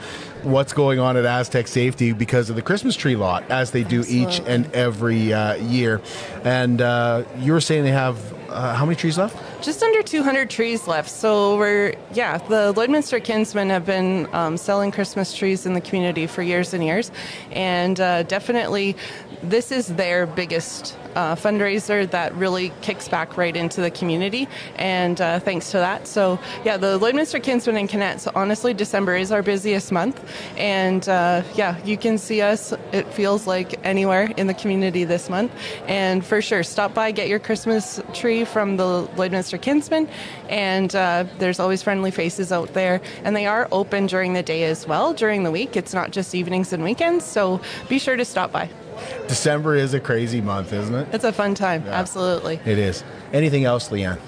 what's 0.43 0.73
going 0.73 0.99
on 0.99 1.17
at 1.17 1.23
Astec 1.25 1.67
Safety 1.67 2.13
because 2.13 2.49
of 2.49 2.55
the 2.55 2.61
Christmas 2.63 2.95
tree 2.95 3.15
lot, 3.15 3.43
as 3.51 3.71
they 3.71 3.83
do 3.83 4.03
each 4.07 4.39
and 4.47 4.71
every 4.73 5.33
uh, 5.33 5.55
year. 5.55 6.01
And 6.43 6.81
uh, 6.81 7.23
you 7.39 7.51
were 7.53 7.61
saying 7.61 7.83
they 7.83 7.91
have 7.91 8.17
uh, 8.51 8.75
how 8.75 8.85
many 8.85 8.95
trees 8.95 9.17
left? 9.17 9.63
Just 9.63 9.81
under 9.81 10.03
200 10.03 10.49
trees 10.49 10.87
left. 10.87 11.09
So 11.09 11.57
we're, 11.57 11.95
yeah, 12.13 12.37
the 12.37 12.73
Lloydminster 12.73 13.23
Kinsmen 13.23 13.69
have 13.69 13.85
been 13.85 14.27
um, 14.33 14.57
selling 14.57 14.91
Christmas 14.91 15.33
trees 15.33 15.65
in 15.65 15.73
the 15.73 15.81
community 15.81 16.27
for 16.27 16.41
years 16.41 16.73
and 16.73 16.83
years. 16.83 17.11
And 17.51 17.99
uh, 17.99 18.23
definitely, 18.23 18.95
this 19.43 19.71
is 19.71 19.87
their 19.87 20.25
biggest 20.25 20.97
uh, 21.15 21.35
fundraiser 21.35 22.09
that 22.11 22.33
really 22.35 22.71
kicks 22.81 23.07
back 23.07 23.37
right 23.37 23.55
into 23.55 23.81
the 23.81 23.91
community. 23.91 24.47
And 24.75 25.19
uh, 25.19 25.39
thanks 25.39 25.71
to 25.71 25.77
that. 25.77 26.07
So, 26.07 26.39
yeah, 26.63 26.77
the 26.77 26.99
Lloydminster 26.99 27.41
Kinsmen 27.41 27.77
and 27.77 27.89
Kinette. 27.89 28.19
So, 28.19 28.31
honestly, 28.35 28.73
December 28.73 29.15
is 29.15 29.31
our 29.31 29.41
busiest 29.41 29.91
month. 29.91 30.23
And 30.57 31.07
uh, 31.09 31.43
yeah, 31.55 31.83
you 31.83 31.97
can 31.97 32.17
see 32.17 32.41
us, 32.41 32.73
it 32.91 33.11
feels 33.13 33.47
like 33.47 33.79
anywhere 33.85 34.31
in 34.37 34.47
the 34.47 34.53
community 34.53 35.03
this 35.03 35.29
month. 35.29 35.51
And 35.87 36.25
for 36.25 36.41
sure, 36.41 36.63
stop 36.63 36.93
by, 36.93 37.11
get 37.11 37.27
your 37.27 37.39
Christmas 37.39 38.01
tree 38.13 38.45
from 38.45 38.77
the 38.77 39.07
Lloydminster 39.15 39.61
Kinsmen. 39.61 40.07
And 40.49 40.95
uh, 40.95 41.25
there's 41.39 41.59
always 41.59 41.83
friendly 41.83 42.11
faces 42.11 42.51
out 42.51 42.73
there. 42.73 43.01
And 43.23 43.35
they 43.35 43.45
are 43.45 43.67
open 43.71 44.07
during 44.07 44.33
the 44.33 44.43
day 44.43 44.63
as 44.63 44.87
well, 44.87 45.13
during 45.13 45.43
the 45.43 45.51
week. 45.51 45.75
It's 45.75 45.93
not 45.93 46.11
just 46.11 46.33
evenings 46.35 46.73
and 46.73 46.83
weekends. 46.83 47.25
So 47.25 47.61
be 47.89 47.99
sure 47.99 48.15
to 48.15 48.25
stop 48.25 48.51
by. 48.51 48.69
December 49.27 49.75
is 49.75 49.93
a 49.93 49.99
crazy 49.99 50.41
month, 50.41 50.73
isn't 50.73 50.93
it? 50.93 51.07
It's 51.13 51.23
a 51.23 51.33
fun 51.33 51.55
time, 51.55 51.83
absolutely. 51.87 52.59
It 52.65 52.77
is. 52.77 53.03
Anything 53.33 53.65
else, 53.65 53.89
Leanne? 53.89 54.19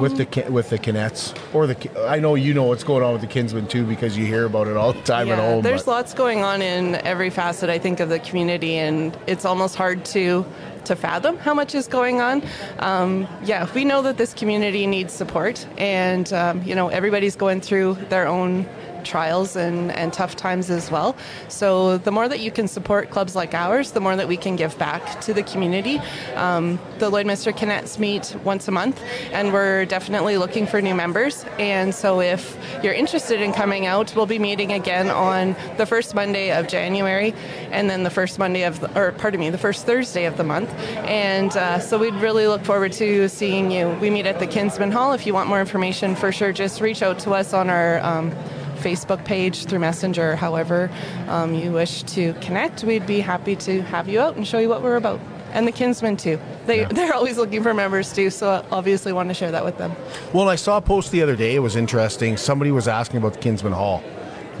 with 0.00 0.16
the 0.16 0.50
with 0.50 0.70
the 0.70 0.78
Kinettes 0.78 1.36
or 1.54 1.66
the 1.66 2.08
I 2.08 2.18
know 2.18 2.34
you 2.34 2.54
know 2.54 2.64
what's 2.64 2.84
going 2.84 3.02
on 3.02 3.12
with 3.12 3.20
the 3.20 3.28
Kinsmen 3.28 3.68
too 3.68 3.84
because 3.84 4.18
you 4.18 4.26
hear 4.26 4.44
about 4.44 4.66
it 4.66 4.76
all 4.76 4.92
the 4.92 5.02
time 5.02 5.28
at 5.30 5.38
home. 5.38 5.62
there's 5.62 5.84
but- 5.84 5.92
lots 5.92 6.14
going 6.14 6.42
on 6.42 6.60
in 6.62 6.96
every 6.96 7.30
facet, 7.30 7.70
I 7.70 7.78
think, 7.78 8.00
of 8.00 8.08
the 8.08 8.18
community, 8.18 8.76
and 8.76 9.16
it's 9.26 9.44
almost 9.44 9.76
hard 9.76 10.04
to 10.06 10.44
to 10.86 10.96
fathom 10.96 11.36
how 11.38 11.54
much 11.54 11.74
is 11.74 11.86
going 11.86 12.20
on. 12.20 12.42
Um, 12.78 13.28
yeah, 13.44 13.68
we 13.74 13.84
know 13.84 14.02
that 14.02 14.16
this 14.16 14.34
community 14.34 14.86
needs 14.86 15.12
support, 15.12 15.66
and 15.78 16.32
um, 16.32 16.62
you 16.62 16.74
know 16.74 16.88
everybody's 16.88 17.36
going 17.36 17.60
through 17.60 17.94
their 18.08 18.26
own 18.26 18.66
trials 19.04 19.56
and, 19.56 19.90
and 19.92 20.12
tough 20.12 20.36
times 20.36 20.70
as 20.70 20.90
well. 20.90 21.16
So 21.48 21.98
the 21.98 22.10
more 22.10 22.28
that 22.28 22.40
you 22.40 22.50
can 22.50 22.68
support 22.68 23.10
clubs 23.10 23.34
like 23.34 23.54
ours, 23.54 23.92
the 23.92 24.00
more 24.00 24.16
that 24.16 24.28
we 24.28 24.36
can 24.36 24.56
give 24.56 24.78
back 24.78 25.20
to 25.22 25.34
the 25.34 25.42
community. 25.42 26.00
Um, 26.34 26.78
the 26.98 27.10
Lloydminster 27.10 27.52
Kinettes 27.52 27.98
meet 27.98 28.36
once 28.44 28.68
a 28.68 28.70
month, 28.70 29.00
and 29.32 29.52
we're 29.52 29.84
definitely 29.84 30.36
looking 30.36 30.66
for 30.66 30.80
new 30.80 30.94
members. 30.94 31.44
And 31.58 31.94
so 31.94 32.20
if 32.20 32.56
you're 32.82 32.94
interested 32.94 33.40
in 33.40 33.52
coming 33.52 33.86
out, 33.86 34.14
we'll 34.14 34.26
be 34.26 34.38
meeting 34.38 34.72
again 34.72 35.10
on 35.10 35.56
the 35.76 35.86
first 35.86 36.14
Monday 36.14 36.52
of 36.52 36.68
January, 36.68 37.34
and 37.70 37.88
then 37.88 38.02
the 38.02 38.10
first 38.10 38.38
Monday 38.38 38.64
of, 38.64 38.80
the, 38.80 38.98
or 38.98 39.12
pardon 39.12 39.40
me, 39.40 39.50
the 39.50 39.58
first 39.58 39.86
Thursday 39.86 40.24
of 40.24 40.36
the 40.36 40.44
month. 40.44 40.70
And 41.06 41.56
uh, 41.56 41.78
so 41.78 41.98
we'd 41.98 42.14
really 42.14 42.46
look 42.46 42.64
forward 42.64 42.92
to 42.92 43.28
seeing 43.28 43.70
you. 43.70 43.88
We 44.00 44.10
meet 44.10 44.26
at 44.26 44.38
the 44.38 44.46
Kinsman 44.46 44.90
Hall. 44.90 45.12
If 45.12 45.26
you 45.26 45.34
want 45.34 45.48
more 45.48 45.60
information, 45.60 46.14
for 46.14 46.32
sure, 46.32 46.52
just 46.52 46.80
reach 46.80 47.02
out 47.02 47.18
to 47.20 47.32
us 47.32 47.52
on 47.52 47.70
our. 47.70 48.00
Um, 48.00 48.34
Facebook 48.80 49.24
page 49.24 49.66
through 49.66 49.78
Messenger, 49.80 50.36
however 50.36 50.90
um, 51.28 51.54
you 51.54 51.72
wish 51.72 52.02
to 52.04 52.32
connect. 52.34 52.84
We'd 52.84 53.06
be 53.06 53.20
happy 53.20 53.56
to 53.56 53.82
have 53.82 54.08
you 54.08 54.20
out 54.20 54.36
and 54.36 54.46
show 54.46 54.58
you 54.58 54.68
what 54.68 54.82
we're 54.82 54.96
about. 54.96 55.20
And 55.52 55.66
the 55.66 55.72
Kinsmen 55.72 56.16
too. 56.16 56.38
They 56.66 56.84
they're 56.84 57.12
always 57.12 57.36
looking 57.36 57.62
for 57.62 57.74
members 57.74 58.12
too, 58.12 58.30
so 58.30 58.50
I 58.50 58.64
obviously 58.70 59.12
want 59.12 59.30
to 59.30 59.34
share 59.34 59.50
that 59.50 59.64
with 59.64 59.78
them. 59.78 59.96
Well, 60.32 60.48
I 60.48 60.54
saw 60.54 60.76
a 60.76 60.80
post 60.80 61.10
the 61.10 61.22
other 61.22 61.34
day. 61.34 61.56
It 61.56 61.58
was 61.58 61.74
interesting. 61.74 62.36
Somebody 62.36 62.70
was 62.70 62.86
asking 62.86 63.18
about 63.18 63.32
the 63.32 63.40
Kinsman 63.40 63.72
Hall. 63.72 64.02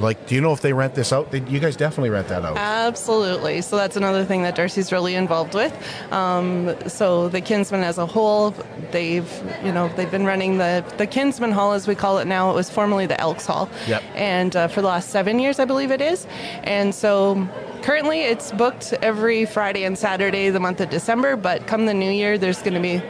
Like, 0.00 0.26
do 0.26 0.34
you 0.34 0.40
know 0.40 0.52
if 0.52 0.60
they 0.60 0.72
rent 0.72 0.94
this 0.94 1.12
out? 1.12 1.32
You 1.32 1.60
guys 1.60 1.76
definitely 1.76 2.10
rent 2.10 2.28
that 2.28 2.44
out. 2.44 2.56
Absolutely. 2.56 3.60
So 3.62 3.76
that's 3.76 3.96
another 3.96 4.24
thing 4.24 4.42
that 4.42 4.54
Darcy's 4.54 4.92
really 4.92 5.14
involved 5.14 5.54
with. 5.54 5.72
Um, 6.12 6.74
so 6.88 7.28
the 7.28 7.40
Kinsmen 7.40 7.82
as 7.82 7.98
a 7.98 8.06
whole, 8.06 8.50
they've 8.90 9.30
you 9.64 9.72
know 9.72 9.88
they've 9.96 10.10
been 10.10 10.24
running 10.24 10.58
the 10.58 10.84
the 10.96 11.06
Kinsman 11.06 11.52
Hall 11.52 11.72
as 11.72 11.86
we 11.86 11.94
call 11.94 12.18
it 12.18 12.26
now. 12.26 12.50
It 12.50 12.54
was 12.54 12.70
formerly 12.70 13.06
the 13.06 13.20
Elks 13.20 13.46
Hall. 13.46 13.68
Yep. 13.86 14.02
And 14.14 14.56
uh, 14.56 14.68
for 14.68 14.80
the 14.80 14.88
last 14.88 15.10
seven 15.10 15.38
years, 15.38 15.58
I 15.58 15.64
believe 15.64 15.90
it 15.90 16.00
is. 16.00 16.26
And 16.64 16.94
so 16.94 17.48
currently 17.82 18.20
it's 18.20 18.52
booked 18.52 18.92
every 19.02 19.44
Friday 19.44 19.84
and 19.84 19.98
Saturday 19.98 20.50
the 20.50 20.60
month 20.60 20.80
of 20.80 20.90
December. 20.90 21.36
But 21.36 21.66
come 21.66 21.86
the 21.86 21.94
new 21.94 22.10
year, 22.10 22.38
there's 22.38 22.62
going 22.62 22.74
to 22.74 22.80
be 22.80 23.02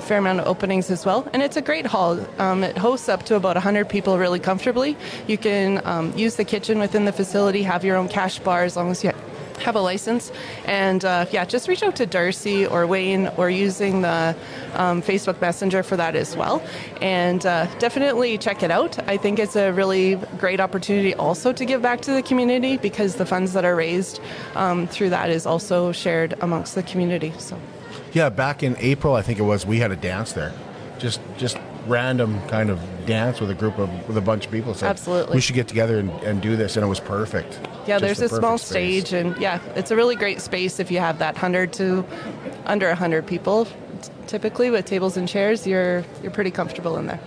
fair 0.00 0.18
amount 0.18 0.40
of 0.40 0.46
openings 0.46 0.90
as 0.90 1.04
well. 1.04 1.28
And 1.32 1.42
it's 1.42 1.56
a 1.56 1.62
great 1.62 1.86
hall. 1.86 2.18
Um, 2.38 2.64
it 2.64 2.76
hosts 2.78 3.08
up 3.08 3.24
to 3.24 3.36
about 3.36 3.56
100 3.56 3.88
people 3.88 4.18
really 4.18 4.40
comfortably. 4.40 4.96
You 5.26 5.38
can 5.38 5.80
um, 5.84 6.16
use 6.16 6.36
the 6.36 6.44
kitchen 6.44 6.78
within 6.78 7.04
the 7.04 7.12
facility, 7.12 7.62
have 7.62 7.84
your 7.84 7.96
own 7.96 8.08
cash 8.08 8.38
bar 8.38 8.64
as 8.64 8.76
long 8.76 8.90
as 8.90 9.02
you 9.02 9.12
have 9.60 9.74
a 9.74 9.80
license. 9.80 10.32
And 10.64 11.04
uh, 11.04 11.26
yeah, 11.30 11.44
just 11.44 11.68
reach 11.68 11.82
out 11.82 11.96
to 11.96 12.06
Darcy 12.06 12.66
or 12.66 12.86
Wayne 12.86 13.28
or 13.36 13.50
using 13.50 14.02
the 14.02 14.36
um, 14.74 15.02
Facebook 15.02 15.40
Messenger 15.40 15.82
for 15.82 15.96
that 15.96 16.16
as 16.16 16.36
well. 16.36 16.62
And 17.00 17.44
uh, 17.44 17.66
definitely 17.78 18.38
check 18.38 18.62
it 18.62 18.70
out. 18.70 18.98
I 19.08 19.16
think 19.16 19.38
it's 19.38 19.56
a 19.56 19.72
really 19.72 20.16
great 20.38 20.60
opportunity 20.60 21.14
also 21.14 21.52
to 21.52 21.64
give 21.64 21.82
back 21.82 22.00
to 22.02 22.12
the 22.12 22.22
community 22.22 22.76
because 22.76 23.16
the 23.16 23.26
funds 23.26 23.52
that 23.54 23.64
are 23.64 23.76
raised 23.76 24.20
um, 24.54 24.86
through 24.86 25.10
that 25.10 25.30
is 25.30 25.46
also 25.46 25.92
shared 25.92 26.34
amongst 26.40 26.74
the 26.74 26.82
community. 26.82 27.32
So. 27.38 27.58
Yeah, 28.16 28.30
back 28.30 28.62
in 28.62 28.76
April, 28.78 29.14
I 29.14 29.20
think 29.20 29.38
it 29.38 29.42
was. 29.42 29.66
We 29.66 29.78
had 29.78 29.90
a 29.90 29.96
dance 29.96 30.32
there, 30.32 30.54
just 30.98 31.20
just 31.36 31.58
random 31.86 32.40
kind 32.48 32.70
of 32.70 32.80
dance 33.04 33.42
with 33.42 33.50
a 33.50 33.54
group 33.54 33.78
of 33.78 33.90
with 34.08 34.16
a 34.16 34.22
bunch 34.22 34.46
of 34.46 34.52
people. 34.52 34.72
So 34.72 34.86
Absolutely. 34.86 35.34
we 35.34 35.42
should 35.42 35.54
get 35.54 35.68
together 35.68 35.98
and, 35.98 36.08
and 36.22 36.40
do 36.40 36.56
this, 36.56 36.78
and 36.78 36.86
it 36.86 36.88
was 36.88 36.98
perfect. 36.98 37.60
Yeah, 37.86 37.98
Just 37.98 38.00
there's 38.00 38.30
the 38.30 38.36
a 38.36 38.38
small 38.38 38.56
space. 38.56 39.04
stage, 39.04 39.12
and 39.12 39.36
yeah, 39.36 39.60
it's 39.74 39.90
a 39.90 39.96
really 39.96 40.16
great 40.16 40.40
space 40.40 40.80
if 40.80 40.90
you 40.90 40.98
have 40.98 41.18
that 41.18 41.36
hundred 41.36 41.74
to 41.74 42.06
under 42.64 42.94
hundred 42.94 43.26
people. 43.26 43.68
Typically, 44.26 44.70
with 44.70 44.86
tables 44.86 45.18
and 45.18 45.28
chairs, 45.28 45.66
you're 45.66 46.02
you're 46.22 46.32
pretty 46.32 46.50
comfortable 46.50 46.96
in 46.96 47.08
there. 47.08 47.20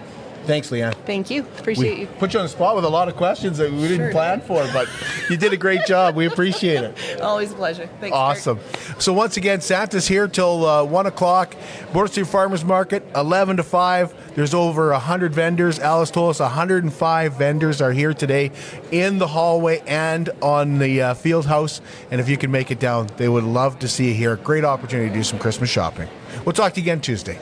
Thanks, 0.50 0.72
Leanne. 0.72 0.96
Thank 1.06 1.30
you. 1.30 1.42
Appreciate 1.60 1.94
we 1.94 2.02
you. 2.02 2.08
put 2.18 2.34
you 2.34 2.40
on 2.40 2.46
the 2.46 2.50
spot 2.50 2.76
with 2.76 2.84
a 2.84 2.90
lot 2.90 3.08
of 3.08 3.16
questions 3.16 3.60
that 3.60 3.72
we 3.72 3.84
didn't 3.88 3.98
Sure. 3.98 4.12
plan 4.12 4.42
for, 4.42 4.68
but 4.74 4.90
you 5.30 5.38
did 5.38 5.54
a 5.54 5.58
great 5.58 5.86
job. 5.86 6.16
We 6.16 6.26
appreciate 6.26 6.84
it. 6.84 7.22
Always 7.22 7.52
a 7.52 7.56
pleasure. 7.56 7.88
Thanks. 8.00 8.16
Awesome. 8.16 8.60
So 8.98 9.14
once 9.14 9.38
again, 9.38 9.62
Santa's 9.62 10.08
here 10.08 10.28
till 10.28 10.66
uh, 10.66 10.84
one 10.84 11.06
o'clock. 11.06 11.56
Border 11.94 12.12
City 12.12 12.26
Farmers 12.26 12.66
Market, 12.66 13.06
eleven 13.16 13.58
to 13.58 13.64
five. 13.64 14.12
There's 14.34 14.56
over 14.56 14.92
hundred 14.94 15.36
vendors. 15.36 15.78
Alice 15.78 16.10
told 16.10 16.32
us 16.32 16.40
105 16.40 17.34
vendors 17.38 17.80
are 17.80 17.92
here 17.92 18.16
today 18.16 18.50
in 18.92 19.20
the 19.20 19.28
hallway 19.28 19.84
and 19.86 20.32
on 20.42 20.80
the 20.80 21.00
uh, 21.02 21.14
field 21.14 21.46
house. 21.46 21.80
And 22.10 22.20
if 22.20 22.28
you 22.28 22.38
can 22.38 22.50
make 22.50 22.72
it 22.72 22.80
down, 22.80 23.08
they 23.18 23.30
would 23.30 23.44
love 23.44 23.78
to 23.80 23.88
see 23.88 24.08
you 24.08 24.14
here. 24.16 24.36
Great 24.38 24.66
opportunity 24.66 25.10
to 25.10 25.16
do 25.16 25.24
some 25.24 25.38
Christmas 25.38 25.70
shopping. 25.70 26.10
We'll 26.44 26.54
talk 26.54 26.74
to 26.74 26.80
you 26.80 26.86
again 26.86 27.02
Tuesday. 27.02 27.38